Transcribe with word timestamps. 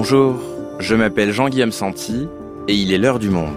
Bonjour, 0.00 0.40
je 0.78 0.94
m'appelle 0.94 1.32
Jean-Guillaume 1.32 1.72
Santi 1.72 2.28
et 2.68 2.72
il 2.72 2.92
est 2.92 2.98
l'heure 2.98 3.18
du 3.18 3.30
monde. 3.30 3.56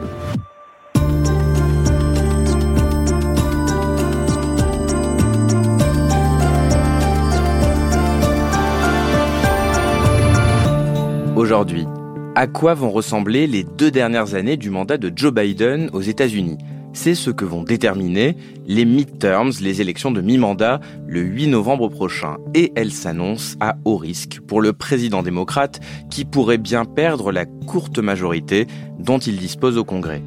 Aujourd'hui, 11.35 11.85
à 12.33 12.47
quoi 12.47 12.73
vont 12.73 12.89
ressembler 12.89 13.45
les 13.45 13.63
deux 13.63 13.91
dernières 13.91 14.33
années 14.33 14.57
du 14.57 14.71
mandat 14.71 14.97
de 14.97 15.13
Joe 15.15 15.31
Biden 15.31 15.91
aux 15.93 16.01
États-Unis? 16.01 16.57
C'est 16.93 17.15
ce 17.15 17.29
que 17.29 17.45
vont 17.45 17.63
déterminer 17.63 18.35
les 18.67 18.83
midterms, 18.83 19.51
les 19.61 19.79
élections 19.79 20.11
de 20.11 20.19
mi-mandat, 20.19 20.81
le 21.07 21.21
8 21.21 21.47
novembre 21.47 21.87
prochain. 21.87 22.37
Et 22.53 22.73
elles 22.75 22.91
s'annoncent 22.91 23.55
à 23.61 23.77
haut 23.85 23.95
risque 23.95 24.39
pour 24.41 24.61
le 24.61 24.73
président 24.73 25.23
démocrate 25.23 25.79
qui 26.09 26.25
pourrait 26.25 26.57
bien 26.57 26.83
perdre 26.83 27.31
la 27.31 27.45
courte 27.45 27.99
majorité 27.99 28.67
dont 28.99 29.19
il 29.19 29.37
dispose 29.37 29.77
au 29.77 29.85
Congrès. 29.85 30.21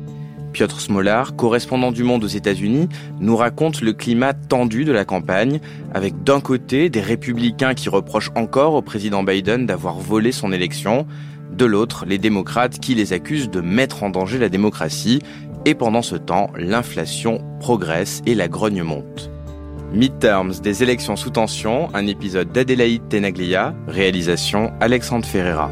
Piotr 0.54 0.80
Smolar, 0.80 1.36
correspondant 1.36 1.92
du 1.92 2.04
Monde 2.04 2.24
aux 2.24 2.28
États-Unis, 2.28 2.88
nous 3.20 3.36
raconte 3.36 3.80
le 3.80 3.92
climat 3.92 4.32
tendu 4.32 4.84
de 4.84 4.92
la 4.92 5.04
campagne, 5.04 5.60
avec 5.92 6.22
d'un 6.22 6.40
côté 6.40 6.88
des 6.88 7.00
républicains 7.00 7.74
qui 7.74 7.88
reprochent 7.88 8.30
encore 8.36 8.74
au 8.74 8.82
président 8.82 9.24
Biden 9.24 9.66
d'avoir 9.66 9.98
volé 9.98 10.30
son 10.30 10.52
élection, 10.52 11.06
de 11.54 11.64
l'autre, 11.64 12.04
les 12.06 12.18
démocrates 12.18 12.78
qui 12.78 12.94
les 12.94 13.12
accusent 13.12 13.50
de 13.50 13.60
mettre 13.60 14.02
en 14.02 14.10
danger 14.10 14.38
la 14.38 14.48
démocratie. 14.48 15.20
Et 15.66 15.74
pendant 15.74 16.02
ce 16.02 16.16
temps, 16.16 16.50
l'inflation 16.56 17.42
progresse 17.58 18.20
et 18.26 18.34
la 18.34 18.48
grogne 18.48 18.82
monte. 18.82 19.30
Midterms 19.94 20.60
des 20.62 20.82
élections 20.82 21.16
sous 21.16 21.30
tension, 21.30 21.88
un 21.94 22.06
épisode 22.06 22.52
d'Adélaïde 22.52 23.08
Tenaglia, 23.08 23.74
réalisation 23.86 24.72
Alexandre 24.80 25.24
Ferreira. 25.24 25.70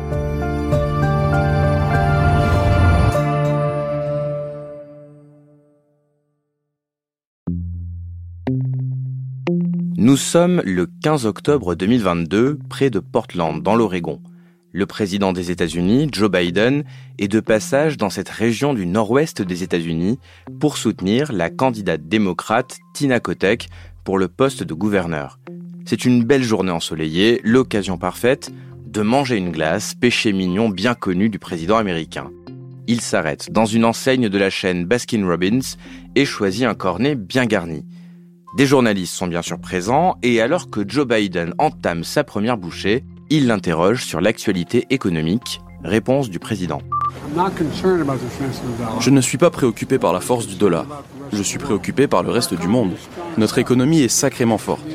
Nous 9.98 10.16
sommes 10.16 10.62
le 10.64 10.86
15 11.02 11.26
octobre 11.26 11.74
2022, 11.74 12.58
près 12.70 12.88
de 12.88 12.98
Portland, 12.98 13.62
dans 13.62 13.74
l'Oregon. 13.74 14.20
Le 14.74 14.86
président 14.86 15.34
des 15.34 15.50
États-Unis, 15.50 16.08
Joe 16.10 16.30
Biden, 16.30 16.84
est 17.18 17.28
de 17.28 17.40
passage 17.40 17.98
dans 17.98 18.08
cette 18.08 18.30
région 18.30 18.72
du 18.72 18.86
nord-ouest 18.86 19.42
des 19.42 19.62
États-Unis 19.62 20.18
pour 20.60 20.78
soutenir 20.78 21.30
la 21.30 21.50
candidate 21.50 22.08
démocrate 22.08 22.78
Tina 22.94 23.20
Kotek 23.20 23.68
pour 24.02 24.16
le 24.16 24.28
poste 24.28 24.62
de 24.62 24.72
gouverneur. 24.72 25.38
C'est 25.84 26.06
une 26.06 26.24
belle 26.24 26.42
journée 26.42 26.70
ensoleillée, 26.70 27.42
l'occasion 27.44 27.98
parfaite 27.98 28.50
de 28.86 29.02
manger 29.02 29.36
une 29.36 29.52
glace, 29.52 29.94
péché 29.94 30.32
mignon 30.32 30.70
bien 30.70 30.94
connu 30.94 31.28
du 31.28 31.38
président 31.38 31.76
américain. 31.76 32.30
Il 32.86 33.02
s'arrête 33.02 33.52
dans 33.52 33.66
une 33.66 33.84
enseigne 33.84 34.30
de 34.30 34.38
la 34.38 34.48
chaîne 34.48 34.86
Baskin 34.86 35.26
Robbins 35.26 35.76
et 36.14 36.24
choisit 36.24 36.64
un 36.64 36.74
cornet 36.74 37.14
bien 37.14 37.44
garni. 37.44 37.84
Des 38.56 38.66
journalistes 38.66 39.14
sont 39.14 39.26
bien 39.26 39.42
sûr 39.42 39.58
présents 39.58 40.16
et 40.22 40.40
alors 40.40 40.70
que 40.70 40.80
Joe 40.86 41.06
Biden 41.06 41.52
entame 41.58 42.04
sa 42.04 42.24
première 42.24 42.56
bouchée, 42.56 43.04
il 43.32 43.46
l'interroge 43.46 44.04
sur 44.04 44.20
l'actualité 44.20 44.86
économique. 44.90 45.62
Réponse 45.82 46.28
du 46.28 46.38
président. 46.38 46.82
Je 49.00 49.08
ne 49.08 49.20
suis 49.22 49.38
pas 49.38 49.48
préoccupé 49.48 49.98
par 49.98 50.12
la 50.12 50.20
force 50.20 50.46
du 50.46 50.56
dollar. 50.56 51.02
Je 51.32 51.42
suis 51.42 51.58
préoccupé 51.58 52.06
par 52.06 52.22
le 52.22 52.30
reste 52.30 52.52
du 52.52 52.68
monde. 52.68 52.92
Notre 53.38 53.56
économie 53.56 54.00
est 54.02 54.08
sacrément 54.08 54.58
forte. 54.58 54.86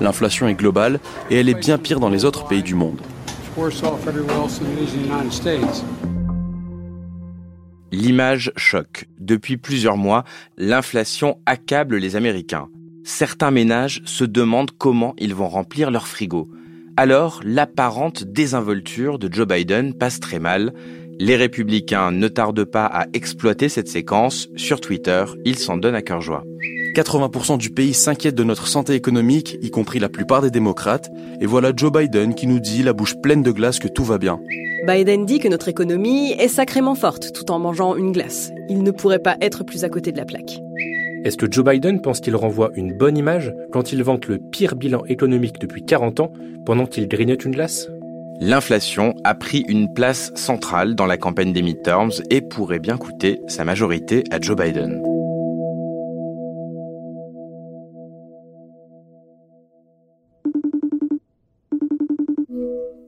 L'inflation 0.00 0.48
est 0.48 0.56
globale 0.56 0.98
et 1.30 1.36
elle 1.36 1.48
est 1.48 1.54
bien 1.54 1.78
pire 1.78 2.00
dans 2.00 2.08
les 2.08 2.24
autres 2.24 2.48
pays 2.48 2.64
du 2.64 2.74
monde. 2.74 3.00
L'image 7.92 8.52
choque. 8.56 9.08
Depuis 9.20 9.56
plusieurs 9.56 9.96
mois, 9.96 10.24
l'inflation 10.58 11.38
accable 11.46 11.98
les 11.98 12.16
Américains. 12.16 12.66
Certains 13.04 13.52
ménages 13.52 14.02
se 14.04 14.24
demandent 14.24 14.72
comment 14.76 15.14
ils 15.16 15.34
vont 15.34 15.48
remplir 15.48 15.92
leur 15.92 16.08
frigo. 16.08 16.50
Alors, 16.96 17.40
l'apparente 17.44 18.22
désinvolture 18.22 19.18
de 19.18 19.32
Joe 19.32 19.48
Biden 19.48 19.94
passe 19.94 20.20
très 20.20 20.38
mal. 20.38 20.72
Les 21.18 21.34
républicains 21.34 22.12
ne 22.12 22.28
tardent 22.28 22.64
pas 22.64 22.86
à 22.86 23.06
exploiter 23.12 23.68
cette 23.68 23.88
séquence. 23.88 24.48
Sur 24.54 24.80
Twitter, 24.80 25.24
ils 25.44 25.58
s'en 25.58 25.76
donnent 25.76 25.96
à 25.96 26.02
cœur 26.02 26.20
joie. 26.20 26.44
80% 26.94 27.58
du 27.58 27.70
pays 27.70 27.94
s'inquiète 27.94 28.36
de 28.36 28.44
notre 28.44 28.68
santé 28.68 28.94
économique, 28.94 29.58
y 29.60 29.70
compris 29.70 29.98
la 29.98 30.08
plupart 30.08 30.42
des 30.42 30.52
démocrates, 30.52 31.10
et 31.40 31.46
voilà 31.46 31.72
Joe 31.74 31.90
Biden 31.90 32.36
qui 32.36 32.46
nous 32.46 32.60
dit, 32.60 32.84
la 32.84 32.92
bouche 32.92 33.16
pleine 33.20 33.42
de 33.42 33.50
glace, 33.50 33.80
que 33.80 33.88
tout 33.88 34.04
va 34.04 34.18
bien. 34.18 34.38
Biden 34.86 35.26
dit 35.26 35.40
que 35.40 35.48
notre 35.48 35.66
économie 35.66 36.30
est 36.38 36.46
sacrément 36.46 36.94
forte 36.94 37.32
tout 37.32 37.50
en 37.50 37.58
mangeant 37.58 37.96
une 37.96 38.12
glace. 38.12 38.52
Il 38.68 38.84
ne 38.84 38.92
pourrait 38.92 39.18
pas 39.18 39.36
être 39.40 39.64
plus 39.64 39.82
à 39.82 39.88
côté 39.88 40.12
de 40.12 40.18
la 40.18 40.24
plaque. 40.24 40.60
Est-ce 41.24 41.38
que 41.38 41.50
Joe 41.50 41.64
Biden 41.64 42.02
pense 42.02 42.20
qu'il 42.20 42.36
renvoie 42.36 42.70
une 42.74 42.92
bonne 42.92 43.16
image 43.16 43.54
quand 43.72 43.92
il 43.92 44.02
vante 44.02 44.26
le 44.26 44.38
pire 44.38 44.76
bilan 44.76 45.06
économique 45.06 45.58
depuis 45.58 45.82
40 45.82 46.20
ans 46.20 46.32
pendant 46.66 46.84
qu'il 46.84 47.08
grignote 47.08 47.46
une 47.46 47.52
glace? 47.52 47.88
L'inflation 48.40 49.14
a 49.24 49.34
pris 49.34 49.64
une 49.66 49.90
place 49.94 50.32
centrale 50.34 50.94
dans 50.94 51.06
la 51.06 51.16
campagne 51.16 51.54
des 51.54 51.62
midterms 51.62 52.10
et 52.28 52.42
pourrait 52.42 52.78
bien 52.78 52.98
coûter 52.98 53.40
sa 53.48 53.64
majorité 53.64 54.22
à 54.30 54.38
Joe 54.38 54.54
Biden. 54.54 55.02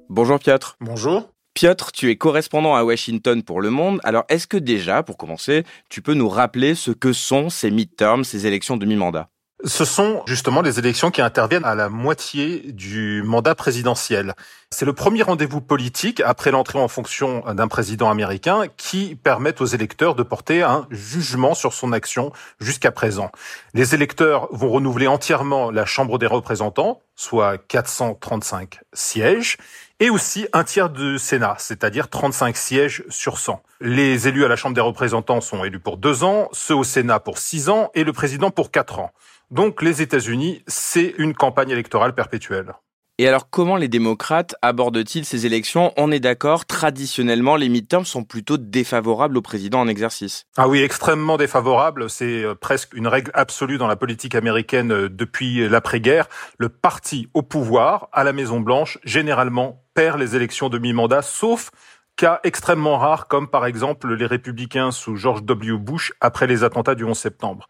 Bonjour 0.09 0.39
Piotr. 0.39 0.79
Bonjour. 0.81 1.36
Piotr, 1.57 1.91
tu 1.91 2.11
es 2.11 2.17
correspondant 2.17 2.77
à 2.77 2.85
Washington 2.85 3.43
pour 3.43 3.63
Le 3.63 3.71
Monde. 3.71 3.99
Alors, 4.05 4.25
est-ce 4.29 4.47
que 4.47 4.59
déjà, 4.59 5.03
pour 5.03 5.17
commencer, 5.17 5.65
tu 5.89 6.03
peux 6.03 6.13
nous 6.13 6.29
rappeler 6.29 6.75
ce 6.75 6.91
que 6.91 7.15
sont 7.15 7.49
ces 7.49 7.71
midterms, 7.71 8.25
ces 8.25 8.47
élections 8.47 8.77
de 8.77 8.85
mi-mandat 8.85 9.31
ce 9.65 9.87
sont 9.87 10.23
justement 10.27 10.61
les 10.61 10.79
élections 10.79 11.11
qui 11.11 11.23
interviennent 11.23 11.65
à 11.65 11.75
la 11.75 11.89
moitié 11.89 12.61
du 12.73 13.23
mandat 13.25 13.55
présidentiel. 13.55 14.35
C'est 14.71 14.85
le 14.85 14.93
premier 14.93 15.23
rendez-vous 15.23 15.63
politique 15.63 16.21
après 16.21 16.51
l'entrée 16.51 16.79
en 16.79 16.89
fonction 16.89 17.41
d'un 17.55 17.67
président 17.67 18.11
américain 18.11 18.65
qui 18.77 19.17
permet 19.17 19.61
aux 19.61 19.65
électeurs 19.65 20.15
de 20.15 20.23
porter 20.23 20.63
un 20.63 20.87
jugement 20.91 21.55
sur 21.55 21.73
son 21.73 21.93
action 21.93 22.33
jusqu'à 22.61 22.93
présent. 22.93 23.31
Les 23.73 23.95
électeurs 23.95 24.49
vont 24.53 24.69
renouveler 24.69 25.07
entièrement 25.07 25.71
la 25.71 25.87
Chambre 25.87 26.19
des 26.19 26.27
représentants, 26.27 27.01
soit 27.15 27.57
435 27.57 28.81
sièges, 28.93 29.57
et 30.01 30.11
aussi 30.11 30.47
un 30.53 30.65
tiers 30.65 30.91
du 30.91 31.19
Sénat, 31.19 31.57
c'est-à-dire 31.59 32.09
35 32.09 32.57
sièges 32.57 33.05
sur 33.09 33.39
100. 33.39 33.63
Les 33.81 34.29
élus 34.29 34.45
à 34.45 34.49
la 34.49 34.57
Chambre 34.57 34.75
des 34.75 34.81
représentants 34.81 35.41
sont 35.41 35.65
élus 35.65 35.81
pour 35.81 35.97
deux 35.97 36.25
ans, 36.25 36.49
ceux 36.53 36.75
au 36.75 36.85
Sénat 36.85 37.21
pour 37.21 37.39
six 37.39 37.69
ans 37.69 37.91
et 37.95 38.05
le 38.05 38.13
président 38.13 38.51
pour 38.51 38.71
quatre 38.71 38.99
ans. 38.99 39.13
Donc 39.51 39.83
les 39.83 40.03
États-Unis, 40.03 40.63
c'est 40.67 41.15
une 41.19 41.35
campagne 41.35 41.71
électorale 41.71 42.15
perpétuelle. 42.15 42.75
Et 43.19 43.27
alors, 43.27 43.49
comment 43.49 43.77
les 43.77 43.89
démocrates 43.89 44.55
abordent-ils 44.61 45.25
ces 45.25 45.47
élections? 45.47 45.91
On 45.97 46.13
est 46.13 46.21
d'accord, 46.21 46.67
traditionnellement, 46.67 47.57
les 47.57 47.71
midterms 47.71 48.05
sont 48.05 48.25
plutôt 48.25 48.59
défavorables 48.59 49.39
au 49.39 49.41
président 49.41 49.81
en 49.81 49.89
exercice. 49.89 50.45
Ah 50.59 50.69
oui, 50.69 50.83
extrêmement 50.83 51.39
défavorables. 51.39 52.11
C'est 52.11 52.45
euh, 52.45 52.55
presque 52.55 52.93
une 52.93 53.07
règle 53.07 53.31
absolue 53.33 53.79
dans 53.79 53.87
la 53.87 53.97
politique 53.97 54.35
américaine 54.35 54.93
euh, 54.93 55.09
depuis 55.09 55.67
l'après-guerre. 55.67 56.29
Le 56.59 56.69
parti 56.69 57.31
au 57.33 57.41
pouvoir, 57.41 58.11
à 58.13 58.23
la 58.23 58.35
Maison-Blanche, 58.35 58.99
généralement 59.03 59.86
perd 59.97 60.21
les 60.21 60.37
élections 60.37 60.69
de 60.69 60.79
mi-mandat, 60.79 61.23
sauf 61.23 61.71
cas 62.17 62.39
extrêmement 62.45 62.99
rares, 62.99 63.29
comme 63.29 63.49
par 63.49 63.67
exemple 63.67 64.15
les 64.15 64.27
républicains 64.27 64.93
sous 64.93 65.17
George 65.17 65.43
W. 65.43 65.79
Bush 65.79 66.13
après 66.21 66.47
les 66.47 66.65
attentats 66.65 66.95
du 66.95 67.05
11 67.05 67.19
septembre. 67.19 67.67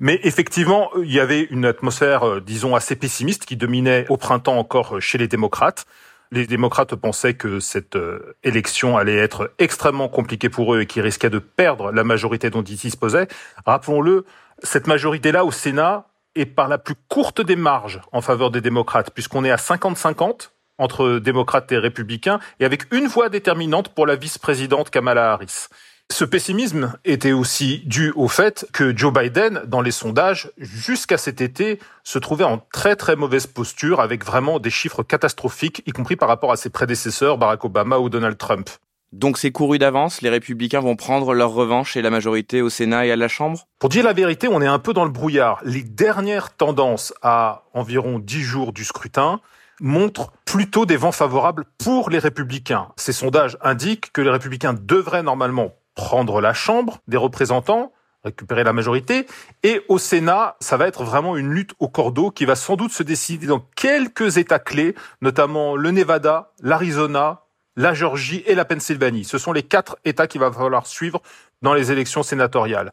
Mais 0.00 0.20
effectivement, 0.24 0.90
il 1.02 1.12
y 1.12 1.20
avait 1.20 1.44
une 1.44 1.64
atmosphère, 1.64 2.26
euh, 2.26 2.40
disons, 2.40 2.74
assez 2.74 2.94
pessimiste 2.94 3.46
qui 3.46 3.56
dominait 3.56 4.06
au 4.08 4.16
printemps 4.16 4.58
encore 4.58 5.00
chez 5.00 5.18
les 5.18 5.28
démocrates. 5.28 5.86
Les 6.30 6.46
démocrates 6.46 6.94
pensaient 6.94 7.34
que 7.34 7.58
cette 7.58 7.96
euh, 7.96 8.36
élection 8.42 8.98
allait 8.98 9.16
être 9.16 9.52
extrêmement 9.58 10.08
compliquée 10.08 10.50
pour 10.50 10.74
eux 10.74 10.82
et 10.82 10.86
qu'ils 10.86 11.02
risquaient 11.02 11.30
de 11.30 11.38
perdre 11.38 11.90
la 11.90 12.04
majorité 12.04 12.50
dont 12.50 12.62
ils 12.62 12.76
disposaient. 12.76 13.28
Rappelons-le, 13.64 14.26
cette 14.62 14.88
majorité-là 14.88 15.44
au 15.44 15.52
Sénat 15.52 16.08
est 16.34 16.44
par 16.44 16.68
la 16.68 16.76
plus 16.76 16.96
courte 17.08 17.40
des 17.40 17.56
marges 17.56 18.00
en 18.12 18.20
faveur 18.20 18.50
des 18.50 18.60
démocrates, 18.60 19.10
puisqu'on 19.10 19.44
est 19.44 19.50
à 19.50 19.56
50-50 19.56 20.50
entre 20.78 21.18
démocrates 21.18 21.70
et 21.72 21.78
républicains, 21.78 22.40
et 22.60 22.64
avec 22.64 22.92
une 22.92 23.06
voix 23.06 23.28
déterminante 23.28 23.90
pour 23.90 24.06
la 24.06 24.16
vice-présidente 24.16 24.90
Kamala 24.90 25.32
Harris. 25.32 25.68
Ce 26.10 26.24
pessimisme 26.24 26.94
était 27.04 27.32
aussi 27.32 27.82
dû 27.84 28.12
au 28.16 28.28
fait 28.28 28.66
que 28.72 28.96
Joe 28.96 29.12
Biden, 29.12 29.62
dans 29.66 29.82
les 29.82 29.90
sondages, 29.90 30.50
jusqu'à 30.56 31.18
cet 31.18 31.42
été, 31.42 31.78
se 32.02 32.18
trouvait 32.18 32.44
en 32.44 32.58
très 32.72 32.96
très 32.96 33.14
mauvaise 33.14 33.46
posture 33.46 34.00
avec 34.00 34.24
vraiment 34.24 34.58
des 34.58 34.70
chiffres 34.70 35.02
catastrophiques, 35.02 35.82
y 35.84 35.92
compris 35.92 36.16
par 36.16 36.28
rapport 36.28 36.50
à 36.50 36.56
ses 36.56 36.70
prédécesseurs, 36.70 37.36
Barack 37.36 37.62
Obama 37.64 37.98
ou 37.98 38.08
Donald 38.08 38.38
Trump. 38.38 38.70
Donc 39.12 39.38
c'est 39.38 39.52
couru 39.52 39.78
d'avance, 39.78 40.22
les 40.22 40.30
républicains 40.30 40.80
vont 40.80 40.96
prendre 40.96 41.34
leur 41.34 41.50
revanche 41.50 41.96
et 41.96 42.02
la 42.02 42.10
majorité 42.10 42.62
au 42.62 42.70
Sénat 42.70 43.06
et 43.06 43.12
à 43.12 43.16
la 43.16 43.28
Chambre? 43.28 43.66
Pour 43.78 43.88
dire 43.90 44.04
la 44.04 44.12
vérité, 44.12 44.48
on 44.48 44.62
est 44.62 44.66
un 44.66 44.78
peu 44.78 44.94
dans 44.94 45.04
le 45.04 45.10
brouillard. 45.10 45.60
Les 45.64 45.82
dernières 45.82 46.56
tendances 46.56 47.12
à 47.22 47.64
environ 47.74 48.18
dix 48.18 48.42
jours 48.42 48.72
du 48.72 48.84
scrutin 48.84 49.40
montrent 49.80 50.32
plutôt 50.44 50.86
des 50.86 50.96
vents 50.96 51.12
favorables 51.12 51.64
pour 51.78 52.10
les 52.10 52.18
républicains. 52.18 52.88
Ces 52.96 53.12
sondages 53.12 53.58
indiquent 53.60 54.12
que 54.12 54.20
les 54.20 54.30
républicains 54.30 54.74
devraient 54.74 55.22
normalement 55.22 55.74
prendre 55.94 56.40
la 56.40 56.54
Chambre 56.54 56.98
des 57.08 57.16
représentants, 57.16 57.92
récupérer 58.24 58.64
la 58.64 58.72
majorité. 58.72 59.26
Et 59.62 59.82
au 59.88 59.98
Sénat, 59.98 60.56
ça 60.60 60.76
va 60.76 60.86
être 60.86 61.04
vraiment 61.04 61.36
une 61.36 61.50
lutte 61.50 61.74
au 61.78 61.88
cordeau 61.88 62.30
qui 62.30 62.44
va 62.44 62.54
sans 62.54 62.76
doute 62.76 62.92
se 62.92 63.02
décider 63.02 63.46
dans 63.46 63.60
quelques 63.76 64.36
États 64.38 64.58
clés, 64.58 64.94
notamment 65.22 65.76
le 65.76 65.90
Nevada, 65.90 66.52
l'Arizona, 66.60 67.42
la 67.76 67.94
Géorgie 67.94 68.42
et 68.46 68.54
la 68.54 68.64
Pennsylvanie. 68.64 69.24
Ce 69.24 69.38
sont 69.38 69.52
les 69.52 69.62
quatre 69.62 69.98
États 70.04 70.26
qu'il 70.26 70.40
va 70.40 70.50
falloir 70.50 70.86
suivre 70.86 71.22
dans 71.62 71.74
les 71.74 71.92
élections 71.92 72.22
sénatoriales. 72.22 72.90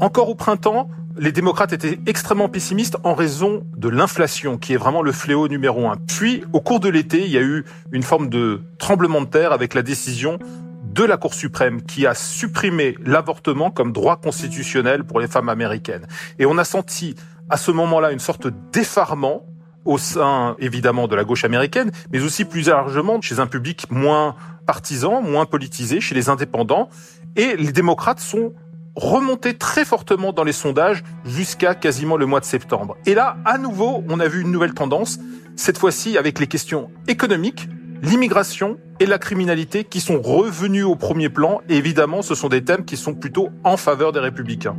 Encore 0.00 0.30
au 0.30 0.34
printemps, 0.34 0.88
les 1.16 1.32
démocrates 1.32 1.72
étaient 1.72 1.98
extrêmement 2.06 2.48
pessimistes 2.48 2.96
en 3.04 3.14
raison 3.14 3.64
de 3.76 3.88
l'inflation, 3.88 4.58
qui 4.58 4.74
est 4.74 4.76
vraiment 4.76 5.02
le 5.02 5.12
fléau 5.12 5.48
numéro 5.48 5.88
un. 5.88 5.96
Puis, 5.96 6.44
au 6.52 6.60
cours 6.60 6.80
de 6.80 6.88
l'été, 6.88 7.24
il 7.24 7.30
y 7.30 7.38
a 7.38 7.42
eu 7.42 7.64
une 7.92 8.02
forme 8.02 8.28
de 8.28 8.62
tremblement 8.78 9.20
de 9.20 9.26
terre 9.26 9.52
avec 9.52 9.74
la 9.74 9.82
décision 9.82 10.38
de 10.84 11.04
la 11.04 11.16
Cour 11.16 11.34
suprême 11.34 11.82
qui 11.82 12.06
a 12.06 12.14
supprimé 12.14 12.96
l'avortement 13.04 13.70
comme 13.70 13.92
droit 13.92 14.16
constitutionnel 14.16 15.04
pour 15.04 15.20
les 15.20 15.28
femmes 15.28 15.48
américaines. 15.48 16.06
Et 16.38 16.46
on 16.46 16.58
a 16.58 16.64
senti 16.64 17.14
à 17.48 17.56
ce 17.56 17.70
moment-là 17.70 18.12
une 18.12 18.18
sorte 18.18 18.48
d'effarement 18.72 19.46
au 19.84 19.98
sein 19.98 20.54
évidemment 20.58 21.08
de 21.08 21.16
la 21.16 21.24
gauche 21.24 21.44
américaine, 21.44 21.90
mais 22.12 22.22
aussi 22.22 22.44
plus 22.44 22.68
largement 22.68 23.20
chez 23.20 23.40
un 23.40 23.46
public 23.46 23.90
moins 23.90 24.36
partisan, 24.66 25.22
moins 25.22 25.46
politisé, 25.46 26.00
chez 26.00 26.14
les 26.14 26.28
indépendants. 26.28 26.88
Et 27.36 27.56
les 27.56 27.72
démocrates 27.72 28.20
sont 28.20 28.52
remontés 28.94 29.54
très 29.54 29.84
fortement 29.84 30.32
dans 30.32 30.44
les 30.44 30.52
sondages 30.52 31.02
jusqu'à 31.24 31.74
quasiment 31.74 32.16
le 32.16 32.26
mois 32.26 32.40
de 32.40 32.44
septembre. 32.44 32.96
Et 33.06 33.14
là, 33.14 33.36
à 33.44 33.58
nouveau, 33.58 34.04
on 34.08 34.20
a 34.20 34.28
vu 34.28 34.42
une 34.42 34.50
nouvelle 34.50 34.74
tendance, 34.74 35.18
cette 35.56 35.78
fois-ci 35.78 36.18
avec 36.18 36.38
les 36.38 36.46
questions 36.46 36.90
économiques, 37.08 37.68
l'immigration 38.02 38.78
et 39.00 39.06
la 39.06 39.18
criminalité 39.18 39.84
qui 39.84 40.00
sont 40.00 40.20
revenus 40.20 40.84
au 40.84 40.96
premier 40.96 41.28
plan. 41.28 41.60
Et 41.68 41.76
évidemment, 41.76 42.22
ce 42.22 42.34
sont 42.34 42.48
des 42.48 42.64
thèmes 42.64 42.84
qui 42.84 42.96
sont 42.96 43.14
plutôt 43.14 43.50
en 43.64 43.76
faveur 43.76 44.12
des 44.12 44.20
républicains. 44.20 44.76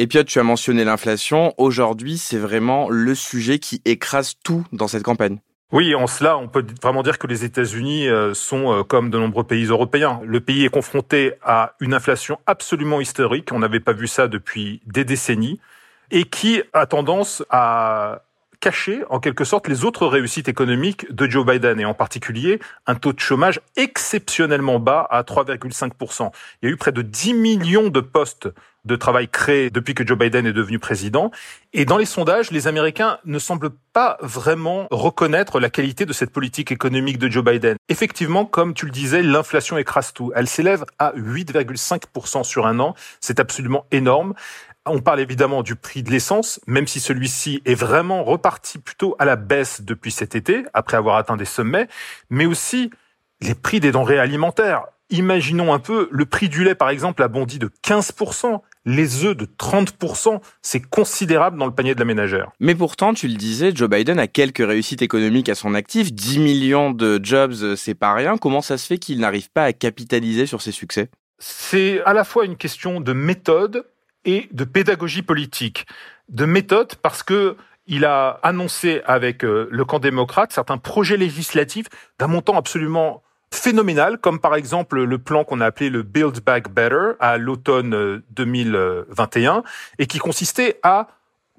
Et 0.00 0.06
Piotr, 0.06 0.30
tu 0.30 0.38
as 0.38 0.44
mentionné 0.44 0.84
l'inflation. 0.84 1.54
Aujourd'hui, 1.58 2.18
c'est 2.18 2.38
vraiment 2.38 2.88
le 2.88 3.16
sujet 3.16 3.58
qui 3.58 3.82
écrase 3.84 4.34
tout 4.44 4.64
dans 4.72 4.86
cette 4.86 5.02
campagne. 5.02 5.40
Oui, 5.70 5.94
en 5.94 6.06
cela, 6.06 6.38
on 6.38 6.48
peut 6.48 6.64
vraiment 6.82 7.02
dire 7.02 7.18
que 7.18 7.26
les 7.26 7.44
États-Unis 7.44 8.08
euh, 8.08 8.32
sont 8.32 8.72
euh, 8.72 8.84
comme 8.84 9.10
de 9.10 9.18
nombreux 9.18 9.44
pays 9.44 9.66
européens. 9.66 10.18
Le 10.24 10.40
pays 10.40 10.64
est 10.64 10.70
confronté 10.70 11.34
à 11.42 11.74
une 11.80 11.92
inflation 11.92 12.38
absolument 12.46 13.02
historique. 13.02 13.52
On 13.52 13.58
n'avait 13.58 13.78
pas 13.78 13.92
vu 13.92 14.06
ça 14.06 14.28
depuis 14.28 14.80
des 14.86 15.04
décennies 15.04 15.60
et 16.10 16.24
qui 16.24 16.62
a 16.72 16.86
tendance 16.86 17.44
à 17.50 18.22
cacher 18.60 19.04
en 19.10 19.20
quelque 19.20 19.44
sorte 19.44 19.68
les 19.68 19.84
autres 19.84 20.06
réussites 20.06 20.48
économiques 20.48 21.12
de 21.12 21.28
Joe 21.28 21.44
Biden 21.44 21.78
et 21.78 21.84
en 21.84 21.94
particulier 21.94 22.60
un 22.86 22.94
taux 22.94 23.12
de 23.12 23.20
chômage 23.20 23.60
exceptionnellement 23.76 24.80
bas 24.80 25.06
à 25.10 25.22
3,5%. 25.22 26.30
Il 26.62 26.66
y 26.66 26.70
a 26.70 26.72
eu 26.72 26.78
près 26.78 26.92
de 26.92 27.02
10 27.02 27.34
millions 27.34 27.90
de 27.90 28.00
postes 28.00 28.48
de 28.88 28.96
travail 28.96 29.28
créés 29.28 29.70
depuis 29.70 29.94
que 29.94 30.04
Joe 30.04 30.18
Biden 30.18 30.46
est 30.46 30.52
devenu 30.52 30.80
président. 30.80 31.30
Et 31.72 31.84
dans 31.84 31.98
les 31.98 32.06
sondages, 32.06 32.50
les 32.50 32.66
Américains 32.66 33.18
ne 33.24 33.38
semblent 33.38 33.70
pas 33.92 34.18
vraiment 34.20 34.88
reconnaître 34.90 35.60
la 35.60 35.70
qualité 35.70 36.06
de 36.06 36.12
cette 36.12 36.30
politique 36.30 36.72
économique 36.72 37.18
de 37.18 37.30
Joe 37.30 37.44
Biden. 37.44 37.76
Effectivement, 37.88 38.44
comme 38.44 38.74
tu 38.74 38.86
le 38.86 38.90
disais, 38.90 39.22
l'inflation 39.22 39.78
écrase 39.78 40.12
tout. 40.12 40.32
Elle 40.34 40.48
s'élève 40.48 40.84
à 40.98 41.12
8,5% 41.12 42.42
sur 42.42 42.66
un 42.66 42.80
an. 42.80 42.94
C'est 43.20 43.38
absolument 43.38 43.86
énorme. 43.92 44.34
On 44.86 45.00
parle 45.00 45.20
évidemment 45.20 45.62
du 45.62 45.76
prix 45.76 46.02
de 46.02 46.10
l'essence, 46.10 46.60
même 46.66 46.86
si 46.86 46.98
celui-ci 46.98 47.60
est 47.66 47.74
vraiment 47.74 48.24
reparti 48.24 48.78
plutôt 48.78 49.16
à 49.18 49.26
la 49.26 49.36
baisse 49.36 49.82
depuis 49.82 50.10
cet 50.10 50.34
été, 50.34 50.64
après 50.72 50.96
avoir 50.96 51.16
atteint 51.16 51.36
des 51.36 51.44
sommets, 51.44 51.88
mais 52.30 52.46
aussi 52.46 52.90
les 53.40 53.54
prix 53.54 53.80
des 53.80 53.92
denrées 53.92 54.18
alimentaires. 54.18 54.86
Imaginons 55.10 55.72
un 55.72 55.78
peu, 55.78 56.08
le 56.10 56.26
prix 56.26 56.48
du 56.48 56.64
lait, 56.64 56.74
par 56.74 56.90
exemple, 56.90 57.22
a 57.22 57.28
bondi 57.28 57.58
de 57.58 57.70
15%, 57.86 58.60
les 58.84 59.24
œufs 59.24 59.36
de 59.36 59.44
30%, 59.44 60.40
c'est 60.62 60.80
considérable 60.80 61.58
dans 61.58 61.66
le 61.66 61.74
panier 61.74 61.94
de 61.94 61.98
la 61.98 62.04
ménagère. 62.04 62.50
Mais 62.60 62.74
pourtant, 62.74 63.14
tu 63.14 63.28
le 63.28 63.34
disais, 63.34 63.72
Joe 63.74 63.88
Biden 63.88 64.18
a 64.18 64.26
quelques 64.26 64.66
réussites 64.66 65.02
économiques 65.02 65.48
à 65.48 65.54
son 65.54 65.74
actif, 65.74 66.12
10 66.12 66.38
millions 66.38 66.90
de 66.90 67.20
jobs, 67.22 67.74
c'est 67.76 67.94
pas 67.94 68.14
rien. 68.14 68.38
Comment 68.38 68.62
ça 68.62 68.78
se 68.78 68.86
fait 68.86 68.98
qu'il 68.98 69.20
n'arrive 69.20 69.50
pas 69.50 69.64
à 69.64 69.72
capitaliser 69.72 70.46
sur 70.46 70.62
ses 70.62 70.72
succès? 70.72 71.10
C'est 71.38 72.02
à 72.04 72.12
la 72.14 72.24
fois 72.24 72.44
une 72.44 72.56
question 72.56 73.00
de 73.00 73.12
méthode 73.12 73.84
et 74.24 74.48
de 74.52 74.64
pédagogie 74.64 75.22
politique, 75.22 75.86
de 76.28 76.44
méthode 76.44 76.94
parce 76.96 77.22
que 77.22 77.56
il 77.88 78.04
a 78.04 78.38
annoncé 78.42 79.00
avec 79.06 79.44
euh, 79.44 79.66
le 79.70 79.84
camp 79.86 79.98
démocrate 79.98 80.52
certains 80.52 80.76
projets 80.76 81.16
législatifs 81.16 81.86
d'un 82.18 82.26
montant 82.26 82.56
absolument 82.58 83.22
phénoménal, 83.52 84.18
comme 84.18 84.38
par 84.38 84.54
exemple 84.54 85.02
le 85.02 85.18
plan 85.18 85.44
qu'on 85.44 85.60
a 85.60 85.66
appelé 85.66 85.90
le 85.90 86.02
Build 86.02 86.40
Back 86.44 86.72
Better 86.72 87.12
à 87.20 87.38
l'automne 87.38 88.22
2021, 88.30 89.56
euh, 89.56 89.62
et 89.98 90.06
qui 90.06 90.18
consistait 90.18 90.78
à 90.82 91.08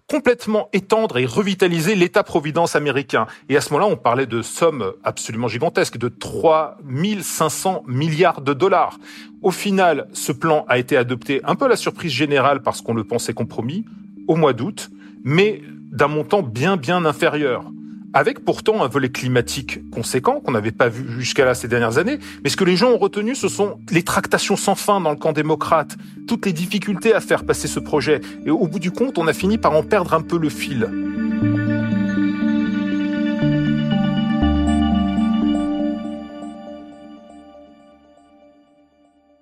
complètement 0.09 0.69
étendre 0.73 1.19
et 1.19 1.25
revitaliser 1.25 1.93
l'État-providence 1.93 2.75
américain. 2.75 3.27
Et 3.47 3.55
à 3.55 3.61
ce 3.61 3.71
moment-là, 3.73 3.93
on 3.93 3.95
parlait 3.95 4.25
de 4.25 4.41
sommes 4.41 4.93
absolument 5.03 5.47
gigantesques, 5.47 5.97
de 5.97 6.09
3500 6.09 7.83
milliards 7.87 8.41
de 8.41 8.53
dollars. 8.53 8.97
Au 9.43 9.51
final, 9.51 10.07
ce 10.13 10.31
plan 10.31 10.65
a 10.67 10.79
été 10.79 10.97
adopté 10.97 11.41
un 11.43 11.55
peu 11.55 11.65
à 11.65 11.67
la 11.67 11.75
surprise 11.75 12.11
générale 12.11 12.63
parce 12.63 12.81
qu'on 12.81 12.95
le 12.95 13.03
pensait 13.03 13.33
compromis 13.33 13.85
au 14.27 14.35
mois 14.35 14.53
d'août, 14.53 14.89
mais 15.23 15.61
d'un 15.91 16.07
montant 16.07 16.41
bien 16.41 16.75
bien 16.75 17.05
inférieur 17.05 17.65
avec 18.13 18.43
pourtant 18.43 18.83
un 18.83 18.87
volet 18.87 19.09
climatique 19.09 19.89
conséquent 19.91 20.39
qu'on 20.39 20.51
n'avait 20.51 20.71
pas 20.71 20.89
vu 20.89 21.05
jusqu'à 21.19 21.45
là 21.45 21.53
ces 21.53 21.67
dernières 21.67 21.97
années. 21.97 22.19
Mais 22.43 22.49
ce 22.49 22.57
que 22.57 22.63
les 22.63 22.75
gens 22.75 22.91
ont 22.91 22.97
retenu, 22.97 23.35
ce 23.35 23.47
sont 23.47 23.79
les 23.91 24.03
tractations 24.03 24.55
sans 24.55 24.75
fin 24.75 24.99
dans 25.01 25.11
le 25.11 25.15
camp 25.15 25.31
démocrate, 25.31 25.95
toutes 26.27 26.45
les 26.45 26.53
difficultés 26.53 27.13
à 27.13 27.21
faire 27.21 27.45
passer 27.45 27.67
ce 27.67 27.79
projet. 27.79 28.21
Et 28.45 28.49
au 28.49 28.67
bout 28.67 28.79
du 28.79 28.91
compte, 28.91 29.17
on 29.17 29.27
a 29.27 29.33
fini 29.33 29.57
par 29.57 29.73
en 29.73 29.83
perdre 29.83 30.13
un 30.13 30.21
peu 30.21 30.37
le 30.37 30.49
fil. 30.49 30.89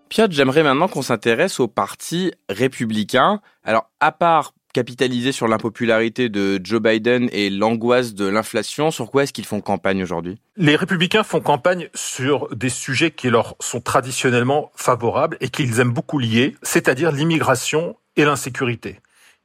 Piotr, 0.10 0.34
j'aimerais 0.34 0.64
maintenant 0.64 0.88
qu'on 0.88 1.02
s'intéresse 1.02 1.60
au 1.60 1.68
parti 1.68 2.32
républicain. 2.50 3.40
Alors, 3.64 3.92
à 4.00 4.12
part 4.12 4.54
capitaliser 4.78 5.32
sur 5.32 5.48
l'impopularité 5.48 6.30
de 6.30 6.62
Joe 6.64 6.80
Biden 6.80 7.30
et 7.32 7.50
l'angoisse 7.50 8.14
de 8.14 8.28
l'inflation, 8.28 8.92
sur 8.92 9.10
quoi 9.10 9.24
est-ce 9.24 9.34
qu'ils 9.34 9.48
font 9.48 9.60
campagne 9.60 10.04
aujourd'hui? 10.04 10.38
Les 10.56 10.76
républicains 10.76 11.24
font 11.24 11.42
campagne 11.42 11.90
sur 11.96 12.56
des 12.56 12.70
sujets 12.70 13.10
qui 13.10 13.32
leur 13.32 13.56
sont 13.60 13.82
traditionnellement 13.82 14.72
favorables 14.76 15.36
et 15.42 15.50
qu'ils 15.50 15.80
aiment 15.80 15.94
beaucoup 15.94 16.20
lier, 16.20 16.56
c'est-à-dire 16.62 17.12
l'immigration 17.12 17.96
et 18.18 18.24
l'insécurité. 18.24 19.00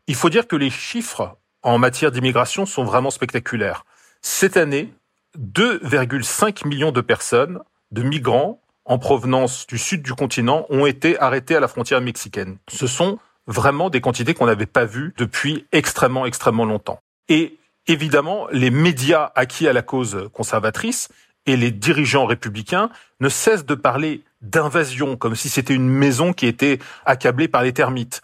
Il 0.06 0.16
faut 0.16 0.28
dire 0.28 0.46
que 0.46 0.54
les 0.54 0.68
chiffres 0.68 1.38
en 1.62 1.78
matière 1.78 2.12
d'immigration 2.12 2.66
sont 2.66 2.84
vraiment 2.84 3.10
spectaculaires. 3.10 3.86
Cette 4.20 4.58
année, 4.58 4.92
2,5 5.38 6.68
millions 6.68 6.92
de 6.92 7.00
personnes, 7.00 7.60
de 7.90 8.02
migrants 8.02 8.60
en 8.84 8.98
provenance 8.98 9.66
du 9.66 9.78
sud 9.78 10.02
du 10.02 10.12
continent, 10.12 10.66
ont 10.68 10.84
été 10.84 11.18
arrêtés 11.18 11.56
à 11.56 11.60
la 11.60 11.68
frontière 11.68 12.02
mexicaine. 12.02 12.58
Ce 12.68 12.86
sont 12.86 13.18
vraiment 13.46 13.90
des 13.90 14.00
quantités 14.00 14.34
qu'on 14.34 14.46
n'avait 14.46 14.66
pas 14.66 14.84
vues 14.84 15.14
depuis 15.16 15.66
extrêmement, 15.72 16.26
extrêmement 16.26 16.64
longtemps. 16.64 17.00
Et 17.28 17.56
évidemment, 17.86 18.46
les 18.52 18.70
médias 18.70 19.32
acquis 19.34 19.68
à 19.68 19.72
la 19.72 19.82
cause 19.82 20.28
conservatrice 20.32 21.08
et 21.46 21.56
les 21.56 21.70
dirigeants 21.70 22.26
républicains 22.26 22.90
ne 23.20 23.28
cessent 23.28 23.66
de 23.66 23.74
parler 23.74 24.22
d'invasion, 24.42 25.16
comme 25.16 25.34
si 25.34 25.48
c'était 25.48 25.74
une 25.74 25.88
maison 25.88 26.32
qui 26.32 26.46
était 26.46 26.78
accablée 27.04 27.48
par 27.48 27.62
les 27.62 27.72
termites. 27.72 28.20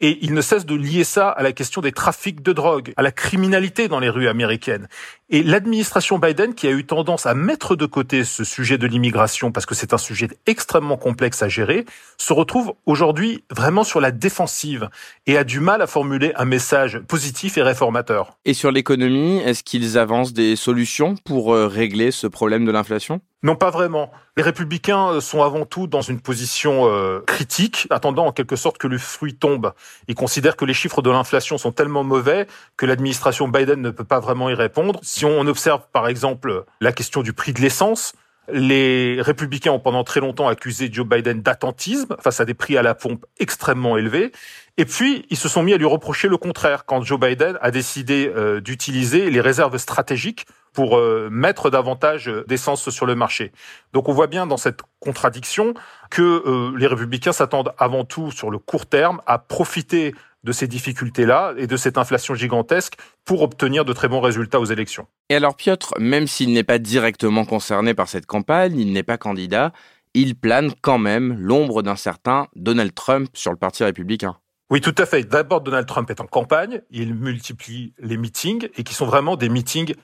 Et 0.00 0.18
ils 0.22 0.34
ne 0.34 0.40
cessent 0.40 0.66
de 0.66 0.74
lier 0.74 1.04
ça 1.04 1.28
à 1.28 1.42
la 1.42 1.52
question 1.52 1.80
des 1.80 1.92
trafics 1.92 2.42
de 2.42 2.52
drogue, 2.52 2.92
à 2.96 3.02
la 3.02 3.12
criminalité 3.12 3.86
dans 3.86 4.00
les 4.00 4.08
rues 4.08 4.26
américaines. 4.26 4.88
Et 5.34 5.42
l'administration 5.42 6.18
Biden, 6.18 6.52
qui 6.52 6.66
a 6.66 6.72
eu 6.72 6.84
tendance 6.84 7.24
à 7.24 7.32
mettre 7.32 7.74
de 7.74 7.86
côté 7.86 8.22
ce 8.22 8.44
sujet 8.44 8.76
de 8.76 8.86
l'immigration 8.86 9.50
parce 9.50 9.64
que 9.64 9.74
c'est 9.74 9.94
un 9.94 9.98
sujet 9.98 10.28
extrêmement 10.44 10.98
complexe 10.98 11.42
à 11.42 11.48
gérer, 11.48 11.86
se 12.18 12.34
retrouve 12.34 12.74
aujourd'hui 12.84 13.42
vraiment 13.50 13.82
sur 13.82 13.98
la 13.98 14.10
défensive 14.10 14.90
et 15.26 15.38
a 15.38 15.44
du 15.44 15.60
mal 15.60 15.80
à 15.80 15.86
formuler 15.86 16.34
un 16.36 16.44
message 16.44 16.98
positif 17.08 17.56
et 17.56 17.62
réformateur. 17.62 18.36
Et 18.44 18.52
sur 18.52 18.70
l'économie, 18.70 19.38
est-ce 19.38 19.64
qu'ils 19.64 19.96
avancent 19.96 20.34
des 20.34 20.54
solutions 20.54 21.14
pour 21.24 21.54
euh, 21.54 21.66
régler 21.66 22.10
ce 22.10 22.26
problème 22.26 22.66
de 22.66 22.70
l'inflation? 22.70 23.22
Non, 23.44 23.56
pas 23.56 23.70
vraiment. 23.70 24.12
Les 24.36 24.42
républicains 24.44 25.08
euh, 25.14 25.20
sont 25.20 25.42
avant 25.42 25.66
tout 25.66 25.88
dans 25.88 26.00
une 26.00 26.20
position 26.20 26.86
euh, 26.86 27.20
critique, 27.26 27.88
attendant 27.90 28.26
en 28.26 28.32
quelque 28.32 28.54
sorte 28.54 28.78
que 28.78 28.86
le 28.86 28.98
fruit 28.98 29.34
tombe. 29.34 29.72
Ils 30.06 30.14
considèrent 30.14 30.56
que 30.56 30.64
les 30.64 30.74
chiffres 30.74 31.02
de 31.02 31.10
l'inflation 31.10 31.58
sont 31.58 31.72
tellement 31.72 32.04
mauvais 32.04 32.46
que 32.76 32.86
l'administration 32.86 33.48
Biden 33.48 33.80
ne 33.80 33.90
peut 33.90 34.04
pas 34.04 34.20
vraiment 34.20 34.48
y 34.48 34.54
répondre. 34.54 35.00
Si 35.02 35.21
on 35.30 35.46
observe 35.46 35.82
par 35.92 36.08
exemple 36.08 36.64
la 36.80 36.92
question 36.92 37.22
du 37.22 37.32
prix 37.32 37.52
de 37.52 37.60
l'essence, 37.60 38.14
les 38.50 39.20
républicains 39.20 39.70
ont 39.70 39.78
pendant 39.78 40.04
très 40.04 40.20
longtemps 40.20 40.48
accusé 40.48 40.88
Joe 40.92 41.06
Biden 41.06 41.42
d'attentisme 41.42 42.16
face 42.20 42.40
à 42.40 42.44
des 42.44 42.54
prix 42.54 42.76
à 42.76 42.82
la 42.82 42.94
pompe 42.94 43.24
extrêmement 43.38 43.96
élevés. 43.96 44.32
Et 44.76 44.84
puis, 44.84 45.26
ils 45.30 45.36
se 45.36 45.48
sont 45.48 45.62
mis 45.62 45.72
à 45.74 45.76
lui 45.76 45.86
reprocher 45.86 46.28
le 46.28 46.36
contraire 46.36 46.84
quand 46.84 47.02
Joe 47.02 47.20
Biden 47.20 47.58
a 47.60 47.70
décidé 47.70 48.30
euh, 48.34 48.60
d'utiliser 48.60 49.30
les 49.30 49.40
réserves 49.40 49.76
stratégiques 49.78 50.46
pour 50.72 50.96
euh, 50.96 51.28
mettre 51.30 51.70
davantage 51.70 52.30
d'essence 52.48 52.88
sur 52.90 53.06
le 53.06 53.14
marché. 53.14 53.52
Donc 53.92 54.08
on 54.08 54.12
voit 54.12 54.26
bien 54.26 54.46
dans 54.46 54.56
cette 54.56 54.80
contradiction 55.00 55.74
que 56.10 56.22
euh, 56.22 56.76
les 56.78 56.86
républicains 56.86 57.32
s'attendent 57.32 57.72
avant 57.78 58.04
tout 58.04 58.30
sur 58.30 58.50
le 58.50 58.58
court 58.58 58.86
terme 58.86 59.20
à 59.26 59.38
profiter 59.38 60.14
de 60.44 60.52
ces 60.52 60.66
difficultés-là 60.66 61.54
et 61.56 61.66
de 61.66 61.76
cette 61.76 61.98
inflation 61.98 62.34
gigantesque 62.34 62.94
pour 63.24 63.42
obtenir 63.42 63.84
de 63.84 63.92
très 63.92 64.08
bons 64.08 64.20
résultats 64.20 64.60
aux 64.60 64.64
élections. 64.64 65.06
Et 65.28 65.36
alors 65.36 65.56
Piotr, 65.56 65.94
même 65.98 66.26
s'il 66.26 66.52
n'est 66.52 66.64
pas 66.64 66.78
directement 66.78 67.44
concerné 67.44 67.94
par 67.94 68.08
cette 68.08 68.26
campagne, 68.26 68.78
il 68.78 68.92
n'est 68.92 69.02
pas 69.02 69.18
candidat, 69.18 69.72
il 70.14 70.34
plane 70.34 70.72
quand 70.80 70.98
même 70.98 71.36
l'ombre 71.38 71.82
d'un 71.82 71.96
certain 71.96 72.48
Donald 72.56 72.94
Trump 72.94 73.28
sur 73.34 73.50
le 73.50 73.56
Parti 73.56 73.84
républicain. 73.84 74.36
Oui, 74.70 74.80
tout 74.80 74.94
à 74.98 75.06
fait. 75.06 75.24
D'abord, 75.24 75.60
Donald 75.60 75.86
Trump 75.86 76.10
est 76.10 76.20
en 76.20 76.26
campagne, 76.26 76.80
il 76.90 77.14
multiplie 77.14 77.94
les 77.98 78.16
meetings 78.16 78.68
et 78.76 78.84
qui 78.84 78.94
sont 78.94 79.06
vraiment 79.06 79.36
des 79.36 79.48
meetings 79.48 79.94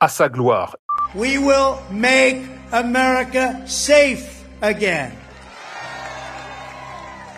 à 0.00 0.08
sa 0.08 0.28
gloire. 0.28 0.76
We 1.14 1.38
will 1.38 1.76
make 1.92 2.38
America 2.72 3.54
safe 3.66 4.44
again. 4.62 5.12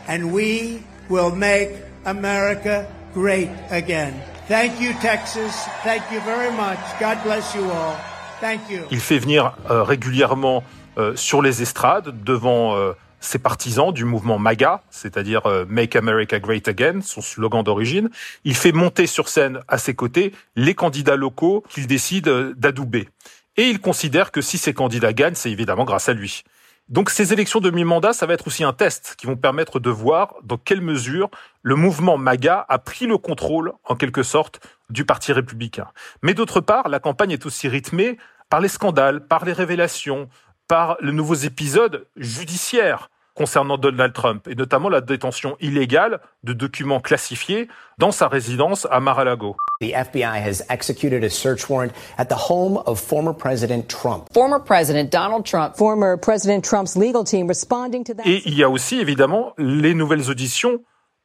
And 0.09 0.33
we 0.33 0.79
will 1.11 1.31
make 1.35 1.88
America 2.05 2.87
great 3.15 3.49
again. 3.71 4.13
Thank 4.49 4.81
you, 4.81 4.93
Texas. 5.01 5.67
Thank 5.85 6.03
you 6.13 6.21
very 6.21 6.51
much. 6.53 6.79
God 7.01 7.19
bless 7.25 7.55
you 7.55 7.65
all. 7.65 7.97
Thank 8.41 8.61
you. 8.71 8.81
Il 8.91 9.01
fait 9.01 9.19
venir 9.19 9.57
euh, 9.71 9.83
régulièrement 9.83 10.63
euh, 10.97 11.15
sur 11.17 11.43
les 11.43 11.61
estrades 11.63 12.25
devant 12.25 12.77
euh, 12.77 12.93
ses 13.21 13.39
partisans 13.39 13.93
du 13.93 14.05
mouvement 14.05 14.39
MAGA, 14.39 14.83
c'est-à-dire 14.91 15.47
euh, 15.47 15.65
Make 15.69 15.97
America 15.97 16.39
Great 16.39 16.69
Again, 16.69 17.01
son 17.03 17.21
slogan 17.21 17.63
d'origine. 17.63 18.11
Il 18.45 18.55
fait 18.55 18.73
monter 18.73 19.07
sur 19.07 19.29
scène 19.29 19.61
à 19.69 19.79
ses 19.79 19.95
côtés 19.95 20.33
les 20.57 20.75
candidats 20.75 21.17
locaux 21.17 21.65
qu'il 21.69 21.87
décide 21.87 22.29
euh, 22.29 22.55
d'adouber. 22.57 23.09
Et 23.57 23.69
il 23.69 23.81
considère 23.81 24.31
que 24.31 24.41
si 24.41 24.57
ces 24.57 24.73
candidats 24.73 25.13
gagnent, 25.13 25.35
c'est 25.35 25.51
évidemment 25.51 25.85
grâce 25.85 26.09
à 26.09 26.13
lui. 26.13 26.45
Donc 26.89 27.11
ces 27.11 27.35
élections 27.35 27.61
de 27.61 27.71
mi-mandat, 27.71 28.15
ça 28.15 28.25
va 28.25 28.33
être 28.33 28.47
aussi 28.47 28.65
un 28.65 28.73
test 28.73 29.15
qui 29.19 29.27
vont 29.27 29.37
permettre 29.37 29.79
de 29.79 29.91
voir 29.91 30.37
dans 30.43 30.57
quelle 30.57 30.81
mesure 30.81 31.29
le 31.63 31.75
mouvement 31.75 32.17
MAGA 32.17 32.65
a 32.67 32.79
pris 32.79 33.07
le 33.07 33.19
contrôle, 33.19 33.75
en 33.85 33.95
quelque 33.95 34.23
sorte, 34.23 34.61
du 34.89 35.05
Parti 35.05 35.35
républicain. 35.35 35.89
Mais 36.23 36.33
d'autre 36.33 36.63
part, 36.63 36.89
la 36.89 36.99
campagne 36.99 37.33
est 37.33 37.45
aussi 37.45 37.69
rythmée 37.69 38.17
par 38.49 38.61
les 38.61 38.69
scandales, 38.69 39.27
par 39.27 39.45
les 39.45 39.53
révélations, 39.53 40.31
par 40.67 40.97
les 41.03 41.13
nouveaux 41.13 41.35
épisodes 41.35 42.07
judiciaires 42.17 43.11
concernant 43.39 43.79
Donald 43.79 44.13
Trump, 44.13 44.49
et 44.49 44.57
notamment 44.57 44.89
la 44.89 45.01
détention 45.01 45.57
illégale 45.61 46.21
de 46.43 46.53
documents 46.53 46.99
classifiés 46.99 47.69
dans 47.97 48.11
sa 48.11 48.27
résidence 48.27 48.89
à 48.91 48.99
Mar-a-Lago. 48.99 49.57
The 49.81 49.93
FBI 49.95 50.43
has 50.45 50.65
executed 50.69 51.23
a 51.23 51.31
search 51.31 51.71
warrant 51.71 51.93
at 52.19 52.27
the 52.27 52.51
home 52.51 52.83
of 52.87 52.99
former 52.99 53.33
President 53.33 53.87
Trump. 53.89 54.27
Former 54.35 54.59
President 54.59 55.09
Donald 55.13 55.45
Trump. 55.45 55.77
Former 55.77 56.17
President 56.21 56.63
Trump's 56.63 56.97
legal 56.97 57.23
team 57.23 57.47
responding 57.47 58.03
to 58.03 58.13
that. 58.15 58.25
Et 58.27 58.43
il 58.45 58.55
y 58.55 58.65
a 58.65 58.69
aussi 58.69 58.99
évidemment 58.99 59.55
les 59.57 59.95
nouvelles 59.95 60.29
auditions 60.31 60.81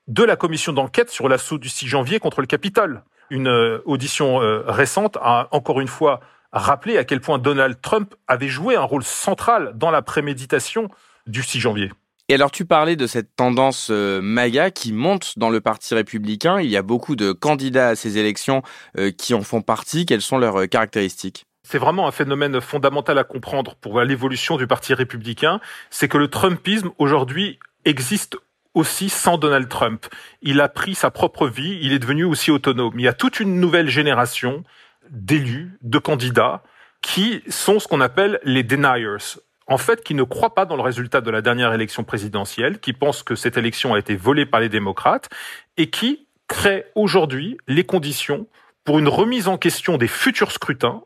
de 0.08 0.24
la 0.24 0.36
commission 0.36 0.72
d'enquête 0.72 1.10
sur 1.10 1.28
l'assaut 1.28 1.58
du 1.58 1.68
6 1.68 1.88
janvier 1.88 2.20
contre 2.20 2.42
le 2.42 2.48
Capitole. 2.48 3.02
Une 3.32 3.48
euh, 3.48 3.82
audition 3.86 4.40
euh, 4.40 4.62
récente 4.68 5.18
a 5.20 5.48
encore 5.52 5.82
une 5.82 5.88
fois 5.88 6.20
rappeler 6.52 7.00
à 7.00 7.06
quel 7.06 7.22
point 7.22 7.40
Donald 7.40 7.82
Trump 7.82 8.14
avait 8.28 8.50
joué 8.50 8.76
un 8.76 8.84
rôle 8.84 9.04
central 9.04 9.72
dans 9.74 9.90
la 9.90 10.04
préméditation 10.04 10.90
du 11.26 11.42
6 11.42 11.60
janvier. 11.60 11.92
Et 12.30 12.36
alors 12.36 12.52
tu 12.52 12.66
parlais 12.66 12.96
de 12.96 13.06
cette 13.06 13.36
tendance 13.36 13.90
euh, 13.92 14.22
MAGA 14.22 14.72
qui 14.72 14.94
monte 14.94 15.38
dans 15.38 15.50
le 15.50 15.60
Parti 15.60 15.94
républicain. 15.94 16.62
Il 16.62 16.70
y 16.70 16.78
a 16.78 16.82
beaucoup 16.82 17.18
de 17.18 17.34
candidats 17.34 17.90
à 17.90 17.96
ces 17.96 18.18
élections 18.18 18.62
euh, 18.98 19.12
qui 19.12 19.34
en 19.34 19.42
font 19.42 19.62
partie. 19.62 20.06
Quelles 20.06 20.22
sont 20.22 20.38
leurs 20.38 20.62
euh, 20.62 20.66
caractéristiques? 20.68 21.46
C'est 21.68 21.78
vraiment 21.78 22.08
un 22.08 22.12
phénomène 22.12 22.62
fondamental 22.62 23.18
à 23.18 23.26
comprendre 23.26 23.76
pour 23.76 24.00
l'évolution 24.02 24.56
du 24.56 24.68
Parti 24.68 24.94
républicain. 24.94 25.60
C'est 25.90 26.08
que 26.08 26.18
le 26.18 26.30
Trumpisme 26.30 26.92
aujourd'hui 26.98 27.60
existe 27.84 28.38
aussi 28.74 29.10
sans 29.10 29.38
Donald 29.38 29.68
Trump. 29.68 30.06
Il 30.42 30.62
a 30.62 30.70
pris 30.70 30.96
sa 30.96 31.12
propre 31.12 31.48
vie, 31.48 31.78
il 31.82 31.92
est 31.92 32.00
devenu 32.00 32.24
aussi 32.24 32.52
autonome. 32.52 32.94
Il 32.98 33.04
y 33.04 33.08
a 33.08 33.14
toute 33.14 33.40
une 33.40 33.60
nouvelle 33.60 33.90
génération 33.90 34.64
d'élus, 35.10 35.78
de 35.82 36.00
candidats, 36.00 36.64
qui 37.02 37.44
sont 37.50 37.80
ce 37.80 37.88
qu'on 37.88 38.02
appelle 38.02 38.40
les 38.44 38.64
deniers. 38.64 39.18
En 39.68 39.78
fait, 39.78 40.04
qui 40.04 40.14
ne 40.14 40.24
croient 40.24 40.54
pas 40.54 40.66
dans 40.66 40.76
le 40.76 40.82
résultat 40.82 41.22
de 41.22 41.32
la 41.32 41.42
dernière 41.42 41.74
élection 41.74 42.04
présidentielle, 42.04 42.80
qui 42.80 42.94
pensent 42.94 43.24
que 43.24 43.36
cette 43.36 43.58
élection 43.58 43.94
a 43.94 44.00
été 44.00 44.16
volée 44.16 44.46
par 44.46 44.60
les 44.60 44.70
démocrates, 44.70 45.30
et 45.78 45.90
qui 45.90 46.28
créent 46.48 46.92
aujourd'hui 46.96 47.58
les 47.68 47.86
conditions 47.86 48.48
pour 48.84 49.00
une 49.00 49.08
remise 49.08 49.48
en 49.48 49.58
question 49.58 49.98
des 49.98 50.08
futurs 50.08 50.52
scrutins, 50.52 51.04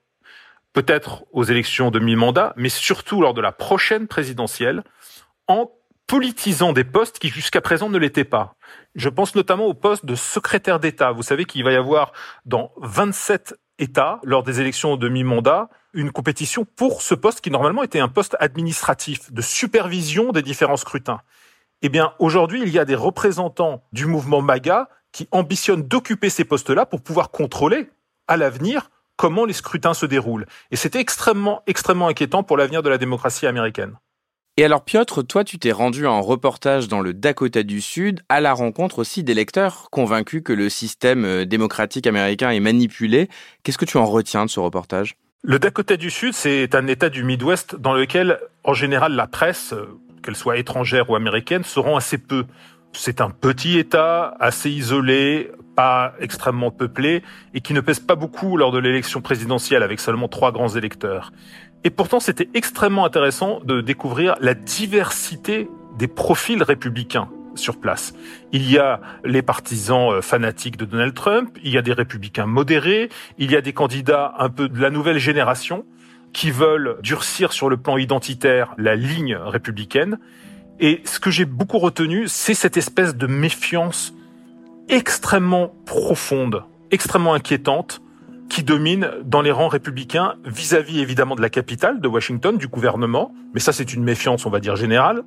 peut-être 0.74 1.26
aux 1.32 1.44
élections 1.44 1.92
de 1.92 2.00
mi-mandat, 2.00 2.54
mais 2.58 2.70
surtout 2.70 3.22
lors 3.22 3.34
de 3.34 3.42
la 3.42 3.52
prochaine 3.52 4.08
présidentielle, 4.08 4.84
en 5.48 5.72
politisant 6.08 6.74
des 6.74 6.84
postes 6.86 7.20
qui 7.20 7.30
jusqu'à 7.30 7.62
présent 7.62 7.90
ne 7.90 7.98
l'étaient 7.98 8.24
pas. 8.24 8.56
Je 8.96 9.10
pense 9.10 9.36
notamment 9.36 9.66
au 9.66 9.74
poste 9.74 10.06
de 10.06 10.16
secrétaire 10.16 10.80
d'État. 10.80 11.12
Vous 11.12 11.22
savez 11.22 11.46
qu'il 11.46 11.64
va 11.64 11.74
y 11.74 11.76
avoir 11.76 12.14
dans 12.46 12.72
27 12.78 13.56
État, 13.80 14.20
lors 14.24 14.44
des 14.44 14.60
élections 14.60 14.98
de 14.98 15.10
mi-mandat, 15.10 15.70
une 15.98 16.12
compétition 16.12 16.66
pour 16.76 17.02
ce 17.02 17.16
poste 17.16 17.42
qui 17.42 17.50
normalement 17.50 17.82
était 17.82 18.00
un 18.00 18.08
poste 18.08 18.38
administratif, 18.40 19.34
de 19.34 19.42
supervision 19.42 20.32
des 20.32 20.44
différents 20.44 20.78
scrutins. 20.78 21.22
Eh 21.82 21.90
bien, 21.90 22.14
aujourd'hui, 22.20 22.62
il 22.62 22.70
y 22.70 22.80
a 22.80 22.86
des 22.86 22.96
représentants 22.96 23.84
du 23.92 24.06
mouvement 24.06 24.42
MAGA 24.42 24.90
qui 25.12 25.28
ambitionnent 25.32 25.82
d'occuper 25.82 26.30
ces 26.30 26.46
postes-là 26.46 26.86
pour 26.86 27.02
pouvoir 27.02 27.32
contrôler, 27.32 27.90
à 28.28 28.38
l'avenir, 28.38 28.92
comment 29.16 29.46
les 29.46 29.54
scrutins 29.54 29.96
se 29.96 30.06
déroulent. 30.06 30.46
Et 30.70 30.76
c'était 30.76 31.00
extrêmement, 31.00 31.64
extrêmement 31.66 32.08
inquiétant 32.08 32.44
pour 32.44 32.58
l'avenir 32.58 32.84
de 32.84 32.90
la 32.90 33.00
démocratie 33.00 33.48
américaine. 33.48 33.98
Et 34.60 34.66
alors 34.66 34.84
Piotr, 34.84 35.24
toi 35.24 35.44
tu 35.44 35.60
t'es 35.60 35.72
rendu 35.72 36.08
en 36.08 36.22
reportage 36.22 36.88
dans 36.88 37.00
le 37.00 37.14
Dakota 37.14 37.62
du 37.62 37.80
Sud 37.80 38.22
à 38.28 38.42
la 38.42 38.54
rencontre 38.54 39.00
aussi 39.00 39.24
d'électeurs 39.24 39.90
convaincus 39.92 40.42
que 40.44 40.54
le 40.54 40.70
système 40.70 41.26
euh, 41.26 41.46
démocratique 41.46 42.08
américain 42.08 42.50
est 42.50 42.60
manipulé. 42.60 43.30
Qu'est-ce 43.62 43.78
que 43.78 43.86
tu 43.86 43.98
en 43.98 44.06
retiens 44.06 44.46
de 44.46 44.50
ce 44.50 44.60
reportage? 44.60 45.16
Le 45.44 45.60
Dakota 45.60 45.98
du 45.98 46.10
Sud, 46.10 46.34
c'est 46.34 46.74
un 46.74 46.88
État 46.88 47.10
du 47.10 47.24
Midwest 47.24 47.76
dans 47.76 47.94
lequel 47.94 48.40
en 48.64 48.74
général 48.74 49.14
la 49.14 49.28
presse, 49.28 49.72
euh, 49.72 49.86
qu'elle 50.24 50.36
soit 50.36 50.58
étrangère 50.58 51.10
ou 51.10 51.16
américaine, 51.16 51.64
se 51.64 51.80
rend 51.80 51.96
assez 51.96 52.18
peu. 52.18 52.46
C'est 52.92 53.22
un 53.22 53.30
petit 53.30 53.78
État, 53.78 54.36
assez 54.40 54.72
isolé, 54.72 55.52
pas 55.76 56.16
extrêmement 56.20 56.72
peuplé, 56.72 57.22
et 57.54 57.62
qui 57.62 57.74
ne 57.74 57.82
pèse 57.82 58.00
pas 58.00 58.16
beaucoup 58.16 58.58
lors 58.58 58.72
de 58.72 58.80
l'élection 58.80 59.22
présidentielle 59.22 59.84
avec 59.84 60.00
seulement 60.00 60.28
trois 60.28 60.52
grands 60.52 60.76
électeurs. 60.76 61.32
Et 61.84 61.92
pourtant, 61.92 62.20
c'était 62.20 62.50
extrêmement 62.56 63.06
intéressant 63.06 63.62
de 63.64 63.80
découvrir 63.80 64.36
la 64.42 64.56
diversité 64.56 65.70
des 65.98 66.08
profils 66.08 66.62
républicains 66.64 67.30
sur 67.58 67.80
place. 67.80 68.14
Il 68.52 68.70
y 68.70 68.78
a 68.78 69.02
les 69.24 69.42
partisans 69.42 70.12
euh, 70.12 70.22
fanatiques 70.22 70.78
de 70.78 70.86
Donald 70.86 71.14
Trump, 71.14 71.58
il 71.64 71.72
y 71.72 71.78
a 71.78 71.82
des 71.82 71.94
républicains 71.94 72.46
modérés, 72.46 73.10
il 73.38 73.52
y 73.52 73.56
a 73.56 73.62
des 73.62 73.74
candidats 73.74 74.34
un 74.38 74.50
peu 74.50 74.70
de 74.70 74.80
la 74.80 74.90
nouvelle 74.90 75.20
génération 75.20 75.86
qui 76.34 76.52
veulent 76.52 76.98
durcir 77.02 77.54
sur 77.54 77.70
le 77.70 77.78
plan 77.78 77.98
identitaire 77.98 78.74
la 78.78 78.96
ligne 78.96 79.36
républicaine. 79.36 80.20
Et 80.80 81.02
ce 81.06 81.20
que 81.20 81.32
j'ai 81.32 81.46
beaucoup 81.46 81.80
retenu, 81.80 82.28
c'est 82.28 82.54
cette 82.54 82.78
espèce 82.78 83.16
de 83.16 83.28
méfiance 83.28 84.14
extrêmement 84.90 85.74
profonde, 85.86 86.64
extrêmement 86.92 87.34
inquiétante 87.34 88.02
qui 88.50 88.64
domine 88.64 89.10
dans 89.26 89.42
les 89.42 89.52
rangs 89.52 89.68
républicains 89.68 90.36
vis-à-vis 90.46 91.00
évidemment 91.00 91.36
de 91.36 91.42
la 91.42 91.50
capitale, 91.50 92.00
de 92.00 92.08
Washington, 92.08 92.58
du 92.58 92.68
gouvernement, 92.68 93.34
mais 93.54 93.60
ça 93.60 93.74
c'est 93.74 93.94
une 93.94 94.04
méfiance 94.04 94.46
on 94.46 94.50
va 94.50 94.60
dire 94.60 94.76
générale, 94.76 95.24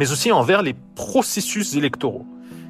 mais 0.00 0.12
aussi 0.12 0.32
envers 0.32 0.62
les 0.62 0.74
processus 0.94 1.76
électoraux. 1.76 2.24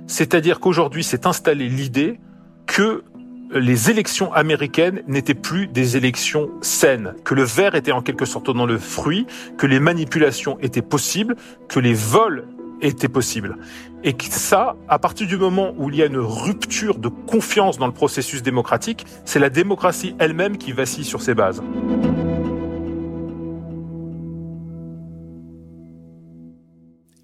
C'est-à-dire 0.09 0.59
qu'aujourd'hui 0.59 1.05
s'est 1.05 1.29
installée 1.29 1.69
l'idée 1.69 2.19
que 2.67 3.05
les 3.53 3.89
élections 3.89 4.33
américaines 4.33 5.03
n'étaient 5.07 5.35
plus 5.35 5.69
des 5.69 5.97
élections 5.97 6.51
saines, 6.61 7.15
que 7.25 7.37
le 7.37 7.45
verre 7.45 7.77
était 7.77 7.93
en 7.93 8.03
quelque 8.03 8.25
sorte 8.25 8.51
dans 8.51 8.67
le 8.67 8.79
fruit, 8.79 9.29
que 9.59 9.69
les 9.69 9.79
manipulations 9.79 10.59
étaient 10.59 10.83
possibles, 10.83 11.37
que 11.69 11.79
les 11.79 11.95
vols 11.95 12.49
étaient 12.81 13.09
possibles. 13.09 13.59
Et 14.03 14.15
que 14.15 14.25
ça, 14.25 14.75
à 14.89 14.99
partir 14.99 15.29
du 15.29 15.37
moment 15.37 15.73
où 15.79 15.89
il 15.89 15.97
y 15.97 16.03
a 16.03 16.07
une 16.07 16.19
rupture 16.19 16.99
de 16.99 17.09
confiance 17.09 17.79
dans 17.79 17.87
le 17.87 17.93
processus 17.93 18.43
démocratique, 18.43 19.07
c'est 19.25 19.39
la 19.39 19.51
démocratie 19.51 20.17
elle-même 20.19 20.59
qui 20.59 20.73
vacille 20.73 21.05
sur 21.05 21.23
ses 21.23 21.35
bases. 21.35 21.63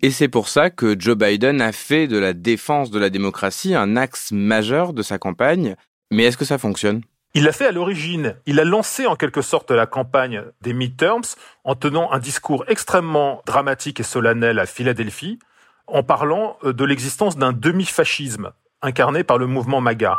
Et 0.02 0.10
c'est 0.10 0.28
pour 0.28 0.48
ça 0.48 0.70
que 0.70 0.98
Joe 0.98 1.16
Biden 1.16 1.62
a 1.62 1.72
fait 1.72 2.06
de 2.06 2.18
la 2.18 2.32
défense 2.32 2.90
de 2.90 2.98
la 2.98 3.10
démocratie 3.10 3.74
un 3.74 3.96
axe 3.96 4.30
majeur 4.32 4.92
de 4.92 5.02
sa 5.02 5.18
campagne. 5.18 5.74
Mais 6.10 6.24
est-ce 6.24 6.36
que 6.36 6.44
ça 6.44 6.58
fonctionne? 6.58 7.02
Il 7.34 7.44
l'a 7.44 7.52
fait 7.52 7.66
à 7.66 7.72
l'origine. 7.72 8.36
Il 8.46 8.60
a 8.60 8.64
lancé 8.64 9.06
en 9.06 9.16
quelque 9.16 9.42
sorte 9.42 9.70
la 9.70 9.86
campagne 9.86 10.42
des 10.62 10.72
midterms 10.72 11.36
en 11.64 11.74
tenant 11.74 12.10
un 12.12 12.18
discours 12.18 12.64
extrêmement 12.68 13.42
dramatique 13.46 14.00
et 14.00 14.04
solennel 14.04 14.58
à 14.58 14.66
Philadelphie, 14.66 15.38
en 15.86 16.02
parlant 16.02 16.56
euh, 16.64 16.72
de 16.72 16.84
l'existence 16.84 17.36
d'un 17.36 17.52
demi-fascisme 17.52 18.52
incarné 18.82 19.24
par 19.24 19.38
le 19.38 19.46
mouvement 19.46 19.80
MAGA. 19.80 20.16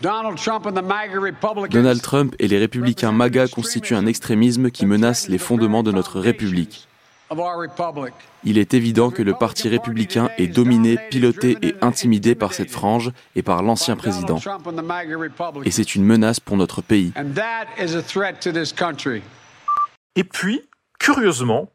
Donald 0.00 0.38
Trump 2.02 2.34
et 2.38 2.48
les 2.48 2.58
républicains 2.58 3.12
MAGA 3.12 3.48
constituent 3.48 3.94
un 3.94 4.06
extrémisme 4.06 4.70
qui 4.70 4.86
menace 4.86 5.28
les 5.28 5.38
fondements 5.38 5.82
de 5.82 5.92
notre 5.92 6.20
République. 6.20 6.88
Il 8.44 8.58
est 8.58 8.74
évident 8.74 9.10
que 9.10 9.22
le 9.22 9.34
Parti 9.34 9.68
républicain 9.68 10.30
est 10.36 10.46
dominé, 10.46 10.98
piloté 11.10 11.56
et 11.62 11.74
intimidé 11.80 12.34
par 12.34 12.52
cette 12.52 12.70
frange 12.70 13.12
et 13.34 13.42
par 13.42 13.62
l'ancien 13.62 13.96
président. 13.96 14.38
Et 15.64 15.70
c'est 15.70 15.94
une 15.94 16.04
menace 16.04 16.40
pour 16.40 16.56
notre 16.56 16.82
pays. 16.82 17.12
Et 20.16 20.24
puis, 20.24 20.62
curieusement, 20.98 21.70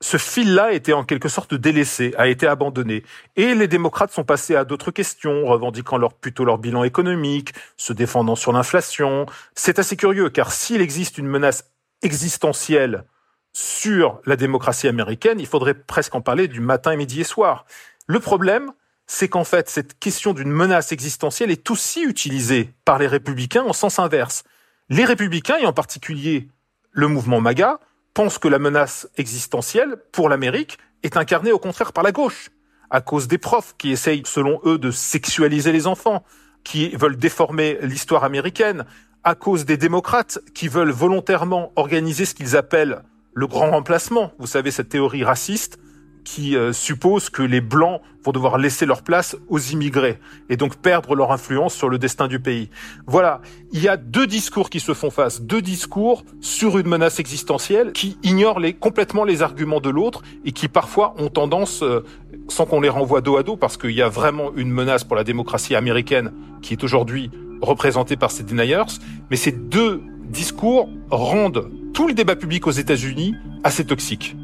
ce 0.00 0.16
fil-là 0.16 0.64
a 0.64 0.72
été 0.72 0.94
en 0.94 1.04
quelque 1.04 1.28
sorte 1.28 1.54
délaissé, 1.54 2.14
a 2.16 2.28
été 2.28 2.46
abandonné. 2.46 3.04
Et 3.36 3.54
les 3.54 3.68
démocrates 3.68 4.12
sont 4.12 4.24
passés 4.24 4.56
à 4.56 4.64
d'autres 4.64 4.90
questions, 4.90 5.44
revendiquant 5.44 5.98
leur, 5.98 6.14
plutôt 6.14 6.46
leur 6.46 6.56
bilan 6.56 6.84
économique, 6.84 7.52
se 7.76 7.92
défendant 7.92 8.34
sur 8.34 8.52
l'inflation. 8.52 9.26
C'est 9.54 9.78
assez 9.78 9.96
curieux, 9.96 10.30
car 10.30 10.52
s'il 10.52 10.80
existe 10.80 11.18
une 11.18 11.26
menace 11.26 11.70
existentielle 12.02 13.04
sur 13.52 14.20
la 14.26 14.36
démocratie 14.36 14.88
américaine, 14.88 15.40
il 15.40 15.46
faudrait 15.46 15.74
presque 15.74 16.14
en 16.14 16.20
parler 16.20 16.48
du 16.48 16.60
matin, 16.60 16.96
midi 16.96 17.20
et 17.20 17.24
soir. 17.24 17.64
Le 18.06 18.20
problème, 18.20 18.72
c'est 19.06 19.28
qu'en 19.28 19.44
fait, 19.44 19.68
cette 19.68 19.98
question 19.98 20.32
d'une 20.32 20.52
menace 20.52 20.92
existentielle 20.92 21.50
est 21.50 21.70
aussi 21.70 22.02
utilisée 22.02 22.74
par 22.84 22.98
les 22.98 23.08
républicains 23.08 23.64
en 23.64 23.72
sens 23.72 23.98
inverse. 23.98 24.44
Les 24.88 25.04
républicains, 25.04 25.58
et 25.58 25.66
en 25.66 25.72
particulier 25.72 26.48
le 26.92 27.08
mouvement 27.08 27.40
MAGA, 27.40 27.80
pensent 28.14 28.38
que 28.38 28.48
la 28.48 28.58
menace 28.58 29.08
existentielle 29.16 29.96
pour 30.12 30.28
l'Amérique 30.28 30.78
est 31.02 31.16
incarnée 31.16 31.52
au 31.52 31.58
contraire 31.58 31.92
par 31.92 32.04
la 32.04 32.12
gauche, 32.12 32.50
à 32.90 33.00
cause 33.00 33.28
des 33.28 33.38
profs 33.38 33.74
qui 33.78 33.90
essayent, 33.90 34.22
selon 34.26 34.60
eux, 34.64 34.78
de 34.78 34.90
sexualiser 34.90 35.72
les 35.72 35.86
enfants, 35.86 36.24
qui 36.64 36.90
veulent 36.90 37.16
déformer 37.16 37.78
l'histoire 37.82 38.24
américaine, 38.24 38.84
à 39.24 39.34
cause 39.34 39.64
des 39.64 39.76
démocrates 39.76 40.38
qui 40.54 40.68
veulent 40.68 40.90
volontairement 40.90 41.72
organiser 41.76 42.24
ce 42.24 42.34
qu'ils 42.34 42.56
appellent 42.56 43.02
le 43.32 43.46
grand 43.46 43.70
remplacement. 43.70 44.32
Vous 44.38 44.46
savez, 44.46 44.70
cette 44.70 44.88
théorie 44.88 45.24
raciste 45.24 45.78
qui 46.24 46.56
euh, 46.56 46.72
suppose 46.72 47.30
que 47.30 47.42
les 47.42 47.60
blancs 47.60 48.00
vont 48.24 48.32
devoir 48.32 48.58
laisser 48.58 48.84
leur 48.86 49.02
place 49.02 49.36
aux 49.48 49.58
immigrés 49.58 50.18
et 50.48 50.56
donc 50.56 50.76
perdre 50.76 51.14
leur 51.14 51.32
influence 51.32 51.74
sur 51.74 51.88
le 51.88 51.98
destin 51.98 52.28
du 52.28 52.38
pays. 52.38 52.70
Voilà, 53.06 53.40
il 53.72 53.82
y 53.82 53.88
a 53.88 53.96
deux 53.96 54.26
discours 54.26 54.70
qui 54.70 54.80
se 54.80 54.92
font 54.92 55.10
face, 55.10 55.40
deux 55.40 55.62
discours 55.62 56.24
sur 56.40 56.78
une 56.78 56.88
menace 56.88 57.18
existentielle 57.18 57.92
qui 57.92 58.18
ignorent 58.22 58.60
les, 58.60 58.74
complètement 58.74 59.24
les 59.24 59.42
arguments 59.42 59.80
de 59.80 59.90
l'autre 59.90 60.22
et 60.44 60.52
qui 60.52 60.68
parfois 60.68 61.14
ont 61.18 61.28
tendance, 61.28 61.82
euh, 61.82 62.04
sans 62.48 62.66
qu'on 62.66 62.80
les 62.80 62.90
renvoie 62.90 63.22
dos 63.22 63.36
à 63.36 63.42
dos, 63.42 63.56
parce 63.56 63.76
qu'il 63.76 63.92
y 63.92 64.02
a 64.02 64.08
vraiment 64.08 64.52
une 64.54 64.70
menace 64.70 65.04
pour 65.04 65.16
la 65.16 65.24
démocratie 65.24 65.74
américaine 65.74 66.32
qui 66.62 66.74
est 66.74 66.84
aujourd'hui 66.84 67.30
représentée 67.62 68.16
par 68.16 68.30
ces 68.30 68.42
deniers, 68.42 68.82
mais 69.30 69.36
ces 69.36 69.52
deux 69.52 70.02
discours 70.30 70.88
rendent 71.10 71.70
tout 71.92 72.08
le 72.08 72.14
débat 72.14 72.36
public 72.36 72.66
aux 72.66 72.70
États-Unis 72.70 73.34
assez 73.64 73.84
toxique. 73.84 74.36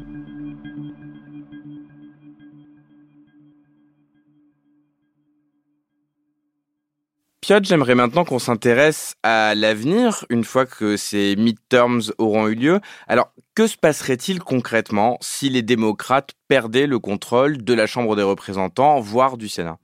Piotr, 7.41 7.65
j'aimerais 7.65 7.95
maintenant 7.95 8.25
qu'on 8.25 8.39
s'intéresse 8.39 9.15
à 9.23 9.55
l'avenir, 9.55 10.25
une 10.29 10.43
fois 10.43 10.65
que 10.65 10.97
ces 10.97 11.37
midterms 11.37 12.01
auront 12.17 12.47
eu 12.47 12.55
lieu. 12.55 12.81
Alors, 13.07 13.31
que 13.55 13.67
se 13.67 13.77
passerait-il 13.77 14.39
concrètement 14.39 15.17
si 15.21 15.49
les 15.49 15.61
démocrates 15.61 16.31
perdaient 16.49 16.87
le 16.87 16.99
contrôle 16.99 17.63
de 17.63 17.73
la 17.73 17.87
Chambre 17.87 18.17
des 18.17 18.23
représentants, 18.23 18.99
voire 18.99 19.37
du 19.37 19.47
Sénat? 19.47 19.77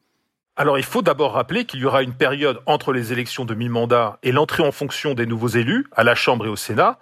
Alors 0.56 0.78
il 0.78 0.84
faut 0.84 1.02
d'abord 1.02 1.34
rappeler 1.34 1.66
qu'il 1.66 1.80
y 1.80 1.86
aura 1.86 2.04
une 2.04 2.14
période 2.14 2.60
entre 2.66 2.94
les 2.94 3.12
élections 3.12 3.46
de 3.46 3.56
mi-mandat 3.56 4.20
et 4.22 4.32
l'entrée 4.32 4.64
en 4.64 4.72
fonction 4.72 5.14
des 5.14 5.26
nouveaux 5.26 5.48
élus 5.48 5.88
à 5.94 6.04
la 6.04 6.16
Chambre 6.16 6.46
et 6.46 6.50
au 6.50 6.56
Sénat, 6.56 7.00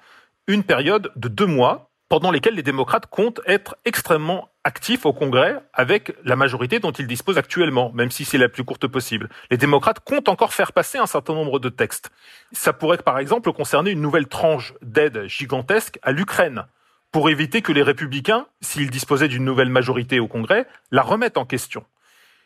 une 0.48 0.64
période 0.64 1.12
de 1.16 1.28
deux 1.28 1.46
mois 1.46 1.90
pendant 2.08 2.32
lesquels 2.32 2.56
les 2.56 2.64
démocrates 2.64 3.08
comptent 3.08 3.42
être 3.46 3.76
extrêmement 3.86 4.50
actifs 4.64 5.06
au 5.06 5.14
Congrès 5.14 5.62
avec 5.74 6.14
la 6.24 6.36
majorité 6.36 6.80
dont 6.80 6.92
ils 6.92 7.08
disposent 7.08 7.38
actuellement, 7.38 7.92
même 7.94 8.12
si 8.12 8.26
c'est 8.26 8.38
la 8.38 8.50
plus 8.50 8.64
courte 8.64 8.88
possible. 8.88 9.30
Les 9.50 9.58
démocrates 9.58 10.02
comptent 10.02 10.30
encore 10.30 10.54
faire 10.54 10.74
passer 10.74 10.98
un 10.98 11.06
certain 11.06 11.34
nombre 11.34 11.60
de 11.60 11.70
textes. 11.70 12.10
Ça 12.52 12.74
pourrait 12.74 12.98
par 12.98 13.18
exemple 13.18 13.52
concerner 13.54 13.92
une 13.92 14.02
nouvelle 14.02 14.28
tranche 14.28 14.74
d'aide 14.82 15.26
gigantesque 15.28 16.00
à 16.04 16.12
l'Ukraine 16.12 16.66
pour 17.12 17.30
éviter 17.30 17.62
que 17.62 17.74
les 17.74 17.84
républicains, 17.84 18.46
s'ils 18.62 18.90
disposaient 18.90 19.28
d'une 19.28 19.44
nouvelle 19.44 19.70
majorité 19.70 20.20
au 20.20 20.28
Congrès, 20.28 20.68
la 20.92 21.02
remettent 21.02 21.38
en 21.38 21.46
question. 21.46 21.84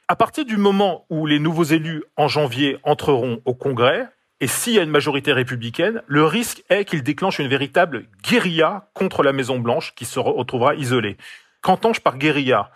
À 0.07 0.15
partir 0.15 0.45
du 0.45 0.57
moment 0.57 1.07
où 1.09 1.25
les 1.25 1.39
nouveaux 1.39 1.63
élus 1.63 2.03
en 2.15 2.27
janvier 2.27 2.77
entreront 2.83 3.41
au 3.43 3.55
Congrès, 3.55 4.07
et 4.39 4.45
s'il 4.45 4.73
y 4.73 4.79
a 4.79 4.83
une 4.83 4.91
majorité 4.91 5.33
républicaine, 5.33 6.03
le 6.05 6.23
risque 6.25 6.63
est 6.69 6.85
qu'ils 6.85 7.01
déclenchent 7.01 7.39
une 7.39 7.47
véritable 7.47 8.05
guérilla 8.21 8.87
contre 8.93 9.23
la 9.23 9.33
Maison-Blanche 9.33 9.95
qui 9.95 10.05
se 10.05 10.19
retrouvera 10.19 10.75
isolée. 10.75 11.17
Qu'entends-je 11.63 12.01
par 12.01 12.19
guérilla? 12.19 12.69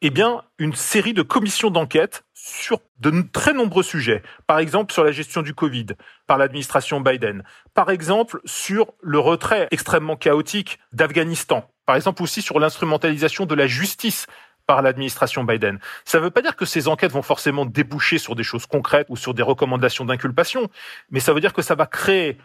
Eh 0.00 0.10
bien, 0.10 0.42
une 0.58 0.74
série 0.74 1.14
de 1.14 1.22
commissions 1.22 1.70
d'enquête 1.70 2.24
sur 2.34 2.80
de 2.98 3.12
très 3.32 3.52
nombreux 3.52 3.84
sujets. 3.84 4.24
Par 4.48 4.58
exemple, 4.58 4.92
sur 4.92 5.04
la 5.04 5.12
gestion 5.12 5.42
du 5.42 5.54
Covid 5.54 5.86
par 6.26 6.36
l'administration 6.36 7.00
Biden. 7.00 7.44
Par 7.74 7.90
exemple, 7.90 8.40
sur 8.44 8.92
le 9.00 9.20
retrait 9.20 9.68
extrêmement 9.70 10.16
chaotique 10.16 10.80
d'Afghanistan. 10.92 11.70
Par 11.86 11.94
exemple 11.94 12.24
aussi 12.24 12.42
sur 12.42 12.58
l'instrumentalisation 12.58 13.46
de 13.46 13.54
la 13.54 13.68
justice 13.68 14.26
par 14.66 14.82
l'administration 14.82 15.44
Biden. 15.44 15.78
Ça 16.04 16.18
ne 16.18 16.24
veut 16.24 16.30
pas 16.30 16.42
dire 16.42 16.56
que 16.56 16.64
ces 16.64 16.88
enquêtes 16.88 17.12
vont 17.12 17.22
forcément 17.22 17.66
déboucher 17.66 18.18
sur 18.18 18.34
des 18.34 18.42
choses 18.42 18.66
concrètes 18.66 19.06
ou 19.10 19.16
sur 19.16 19.34
des 19.34 19.42
recommandations 19.42 20.04
d'inculpation, 20.04 20.68
mais 21.10 21.20
ça 21.20 21.32
veut 21.32 21.40
dire 21.40 21.52
que 21.52 21.62
ça 21.62 21.74
va 21.74 21.86
créer, 21.86 22.38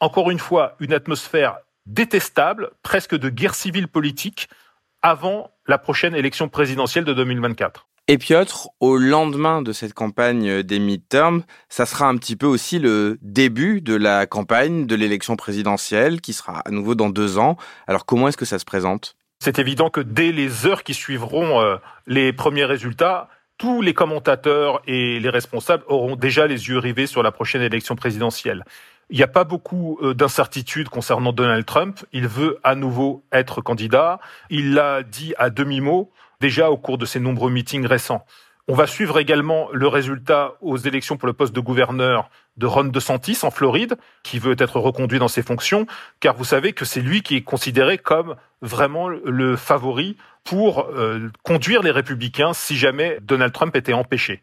encore 0.00 0.30
une 0.30 0.38
fois, 0.38 0.76
une 0.80 0.92
atmosphère 0.92 1.58
détestable, 1.86 2.70
presque 2.82 3.16
de 3.16 3.28
guerre 3.28 3.54
civile 3.54 3.88
politique, 3.88 4.48
avant 5.02 5.50
la 5.66 5.78
prochaine 5.78 6.14
élection 6.14 6.48
présidentielle 6.48 7.04
de 7.04 7.12
2024. 7.12 7.86
Et 8.06 8.18
Piotr, 8.18 8.68
au 8.80 8.98
lendemain 8.98 9.62
de 9.62 9.72
cette 9.72 9.94
campagne 9.94 10.62
des 10.62 10.78
midterms, 10.78 11.42
ça 11.70 11.86
sera 11.86 12.06
un 12.06 12.16
petit 12.18 12.36
peu 12.36 12.46
aussi 12.46 12.78
le 12.78 13.18
début 13.22 13.80
de 13.80 13.94
la 13.94 14.26
campagne 14.26 14.86
de 14.86 14.94
l'élection 14.94 15.36
présidentielle 15.36 16.20
qui 16.20 16.34
sera 16.34 16.58
à 16.66 16.70
nouveau 16.70 16.94
dans 16.94 17.08
deux 17.08 17.38
ans. 17.38 17.56
Alors 17.86 18.04
comment 18.04 18.28
est-ce 18.28 18.36
que 18.36 18.44
ça 18.44 18.58
se 18.58 18.66
présente? 18.66 19.16
C'est 19.44 19.58
évident 19.58 19.90
que 19.90 20.00
dès 20.00 20.32
les 20.32 20.64
heures 20.64 20.82
qui 20.82 20.94
suivront 20.94 21.60
euh, 21.60 21.76
les 22.06 22.32
premiers 22.32 22.64
résultats, 22.64 23.28
tous 23.58 23.82
les 23.82 23.92
commentateurs 23.92 24.80
et 24.86 25.20
les 25.20 25.28
responsables 25.28 25.84
auront 25.86 26.16
déjà 26.16 26.46
les 26.46 26.68
yeux 26.68 26.78
rivés 26.78 27.06
sur 27.06 27.22
la 27.22 27.30
prochaine 27.30 27.60
élection 27.60 27.94
présidentielle. 27.94 28.64
Il 29.10 29.18
n'y 29.18 29.22
a 29.22 29.28
pas 29.28 29.44
beaucoup 29.44 29.98
euh, 30.00 30.14
d'incertitudes 30.14 30.88
concernant 30.88 31.34
Donald 31.34 31.66
Trump. 31.66 32.00
Il 32.14 32.26
veut 32.26 32.58
à 32.64 32.74
nouveau 32.74 33.22
être 33.32 33.60
candidat. 33.60 34.18
Il 34.48 34.72
l'a 34.72 35.02
dit 35.02 35.34
à 35.36 35.50
demi-mot 35.50 36.10
déjà 36.40 36.70
au 36.70 36.78
cours 36.78 36.96
de 36.96 37.04
ses 37.04 37.20
nombreux 37.20 37.50
meetings 37.50 37.84
récents. 37.84 38.24
On 38.66 38.74
va 38.74 38.86
suivre 38.86 39.18
également 39.18 39.68
le 39.72 39.88
résultat 39.88 40.54
aux 40.62 40.78
élections 40.78 41.18
pour 41.18 41.26
le 41.26 41.34
poste 41.34 41.54
de 41.54 41.60
gouverneur 41.60 42.30
de 42.56 42.64
Ron 42.64 42.84
DeSantis 42.84 43.40
en 43.42 43.50
Floride, 43.50 43.96
qui 44.22 44.38
veut 44.38 44.56
être 44.58 44.80
reconduit 44.80 45.18
dans 45.18 45.28
ses 45.28 45.42
fonctions, 45.42 45.86
car 46.20 46.34
vous 46.34 46.44
savez 46.44 46.72
que 46.72 46.86
c'est 46.86 47.02
lui 47.02 47.20
qui 47.20 47.36
est 47.36 47.42
considéré 47.42 47.98
comme 47.98 48.36
vraiment 48.62 49.08
le 49.08 49.56
favori 49.56 50.16
pour 50.44 50.88
euh, 50.88 51.30
conduire 51.42 51.82
les 51.82 51.90
républicains 51.90 52.54
si 52.54 52.78
jamais 52.78 53.18
Donald 53.20 53.52
Trump 53.52 53.76
était 53.76 53.92
empêché. 53.92 54.42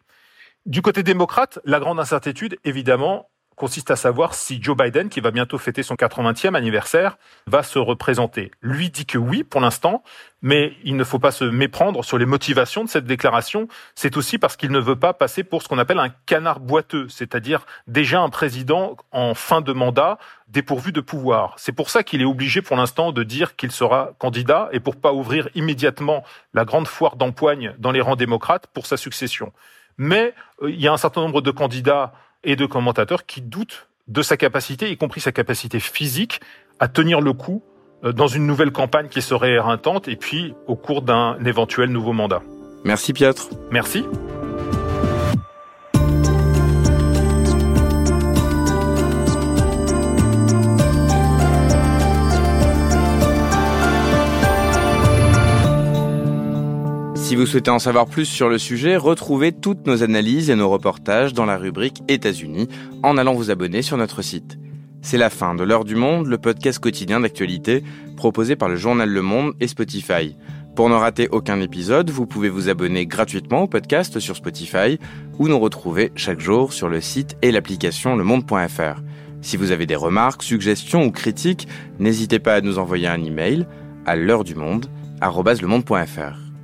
Du 0.67 0.83
côté 0.83 1.01
démocrate, 1.01 1.57
la 1.65 1.79
grande 1.79 1.99
incertitude, 1.99 2.59
évidemment, 2.63 3.27
consiste 3.55 3.91
à 3.91 3.95
savoir 3.95 4.33
si 4.33 4.61
Joe 4.61 4.75
Biden, 4.75 5.09
qui 5.09 5.19
va 5.19 5.31
bientôt 5.31 5.57
fêter 5.57 5.83
son 5.83 5.95
80e 5.95 6.55
anniversaire, 6.55 7.17
va 7.47 7.63
se 7.63 7.79
représenter. 7.79 8.51
Lui 8.61 8.89
dit 8.89 9.05
que 9.05 9.17
oui 9.17 9.43
pour 9.43 9.61
l'instant, 9.61 10.03
mais 10.41 10.73
il 10.83 10.95
ne 10.95 11.03
faut 11.03 11.19
pas 11.19 11.31
se 11.31 11.43
méprendre 11.43 12.03
sur 12.03 12.17
les 12.17 12.25
motivations 12.25 12.83
de 12.83 12.89
cette 12.89 13.05
déclaration. 13.05 13.67
C'est 13.93 14.17
aussi 14.17 14.37
parce 14.37 14.57
qu'il 14.57 14.71
ne 14.71 14.79
veut 14.79 14.95
pas 14.95 15.13
passer 15.13 15.43
pour 15.43 15.61
ce 15.61 15.67
qu'on 15.67 15.77
appelle 15.77 15.99
un 15.99 16.09
canard 16.25 16.59
boiteux, 16.59 17.07
c'est-à-dire 17.09 17.65
déjà 17.87 18.21
un 18.21 18.29
président 18.29 18.97
en 19.11 19.33
fin 19.35 19.61
de 19.61 19.73
mandat 19.73 20.17
dépourvu 20.47 20.91
de 20.91 21.01
pouvoir. 21.01 21.53
C'est 21.57 21.71
pour 21.71 21.89
ça 21.89 22.03
qu'il 22.03 22.21
est 22.21 22.25
obligé 22.25 22.61
pour 22.61 22.75
l'instant 22.75 23.11
de 23.11 23.23
dire 23.23 23.55
qu'il 23.55 23.71
sera 23.71 24.11
candidat 24.17 24.69
et 24.71 24.79
pour 24.79 24.95
pas 24.95 25.13
ouvrir 25.13 25.49
immédiatement 25.55 26.23
la 26.53 26.65
grande 26.65 26.87
foire 26.87 27.15
d'empoigne 27.15 27.75
dans 27.79 27.91
les 27.91 28.01
rangs 28.01 28.15
démocrates 28.15 28.67
pour 28.67 28.85
sa 28.85 28.97
succession. 28.97 29.53
Mais 29.97 30.33
euh, 30.61 30.71
il 30.71 30.81
y 30.81 30.87
a 30.87 30.93
un 30.93 30.97
certain 30.97 31.21
nombre 31.21 31.41
de 31.41 31.51
candidats 31.51 32.13
et 32.43 32.55
de 32.55 32.65
commentateurs 32.65 33.25
qui 33.25 33.41
doutent 33.41 33.87
de 34.07 34.21
sa 34.21 34.37
capacité, 34.37 34.91
y 34.91 34.97
compris 34.97 35.21
sa 35.21 35.31
capacité 35.31 35.79
physique, 35.79 36.41
à 36.79 36.87
tenir 36.87 37.21
le 37.21 37.33
coup 37.33 37.63
euh, 38.03 38.11
dans 38.11 38.27
une 38.27 38.45
nouvelle 38.45 38.71
campagne 38.71 39.07
qui 39.07 39.21
serait 39.21 39.51
éreintante 39.51 40.07
et 40.07 40.15
puis 40.15 40.53
au 40.67 40.75
cours 40.75 41.01
d'un 41.01 41.37
éventuel 41.45 41.89
nouveau 41.89 42.13
mandat. 42.13 42.41
Merci 42.83 43.13
Piotr. 43.13 43.49
Merci. 43.71 44.05
Si 57.31 57.37
vous 57.37 57.45
souhaitez 57.45 57.71
en 57.71 57.79
savoir 57.79 58.07
plus 58.07 58.25
sur 58.25 58.49
le 58.49 58.57
sujet, 58.57 58.97
retrouvez 58.97 59.53
toutes 59.53 59.87
nos 59.87 60.03
analyses 60.03 60.49
et 60.49 60.55
nos 60.57 60.69
reportages 60.69 61.31
dans 61.31 61.45
la 61.45 61.57
rubrique 61.57 62.03
États-Unis 62.09 62.67
en 63.03 63.17
allant 63.17 63.35
vous 63.35 63.49
abonner 63.49 63.81
sur 63.81 63.95
notre 63.95 64.21
site. 64.21 64.59
C'est 65.01 65.17
la 65.17 65.29
fin 65.29 65.55
de 65.55 65.63
l'heure 65.63 65.85
du 65.85 65.95
monde, 65.95 66.27
le 66.27 66.37
podcast 66.37 66.79
quotidien 66.79 67.21
d'actualité 67.21 67.85
proposé 68.17 68.57
par 68.57 68.67
le 68.67 68.75
journal 68.75 69.09
Le 69.09 69.21
Monde 69.21 69.53
et 69.61 69.69
Spotify. 69.69 70.35
Pour 70.75 70.89
ne 70.89 70.93
rater 70.93 71.29
aucun 71.29 71.61
épisode, 71.61 72.09
vous 72.09 72.25
pouvez 72.25 72.49
vous 72.49 72.67
abonner 72.67 73.05
gratuitement 73.05 73.61
au 73.61 73.67
podcast 73.67 74.19
sur 74.19 74.35
Spotify 74.35 74.99
ou 75.39 75.47
nous 75.47 75.57
retrouver 75.57 76.11
chaque 76.17 76.41
jour 76.41 76.73
sur 76.73 76.89
le 76.89 76.99
site 76.99 77.37
et 77.41 77.53
l'application 77.53 78.17
lemonde.fr. 78.17 78.99
Si 79.41 79.55
vous 79.55 79.71
avez 79.71 79.85
des 79.85 79.95
remarques, 79.95 80.43
suggestions 80.43 81.05
ou 81.05 81.11
critiques, 81.11 81.69
n'hésitez 81.97 82.39
pas 82.39 82.55
à 82.55 82.61
nous 82.61 82.77
envoyer 82.77 83.07
un 83.07 83.23
email 83.23 83.67
à 84.05 84.17
l'heure 84.17 84.43
du 84.43 84.55
monde 84.55 84.87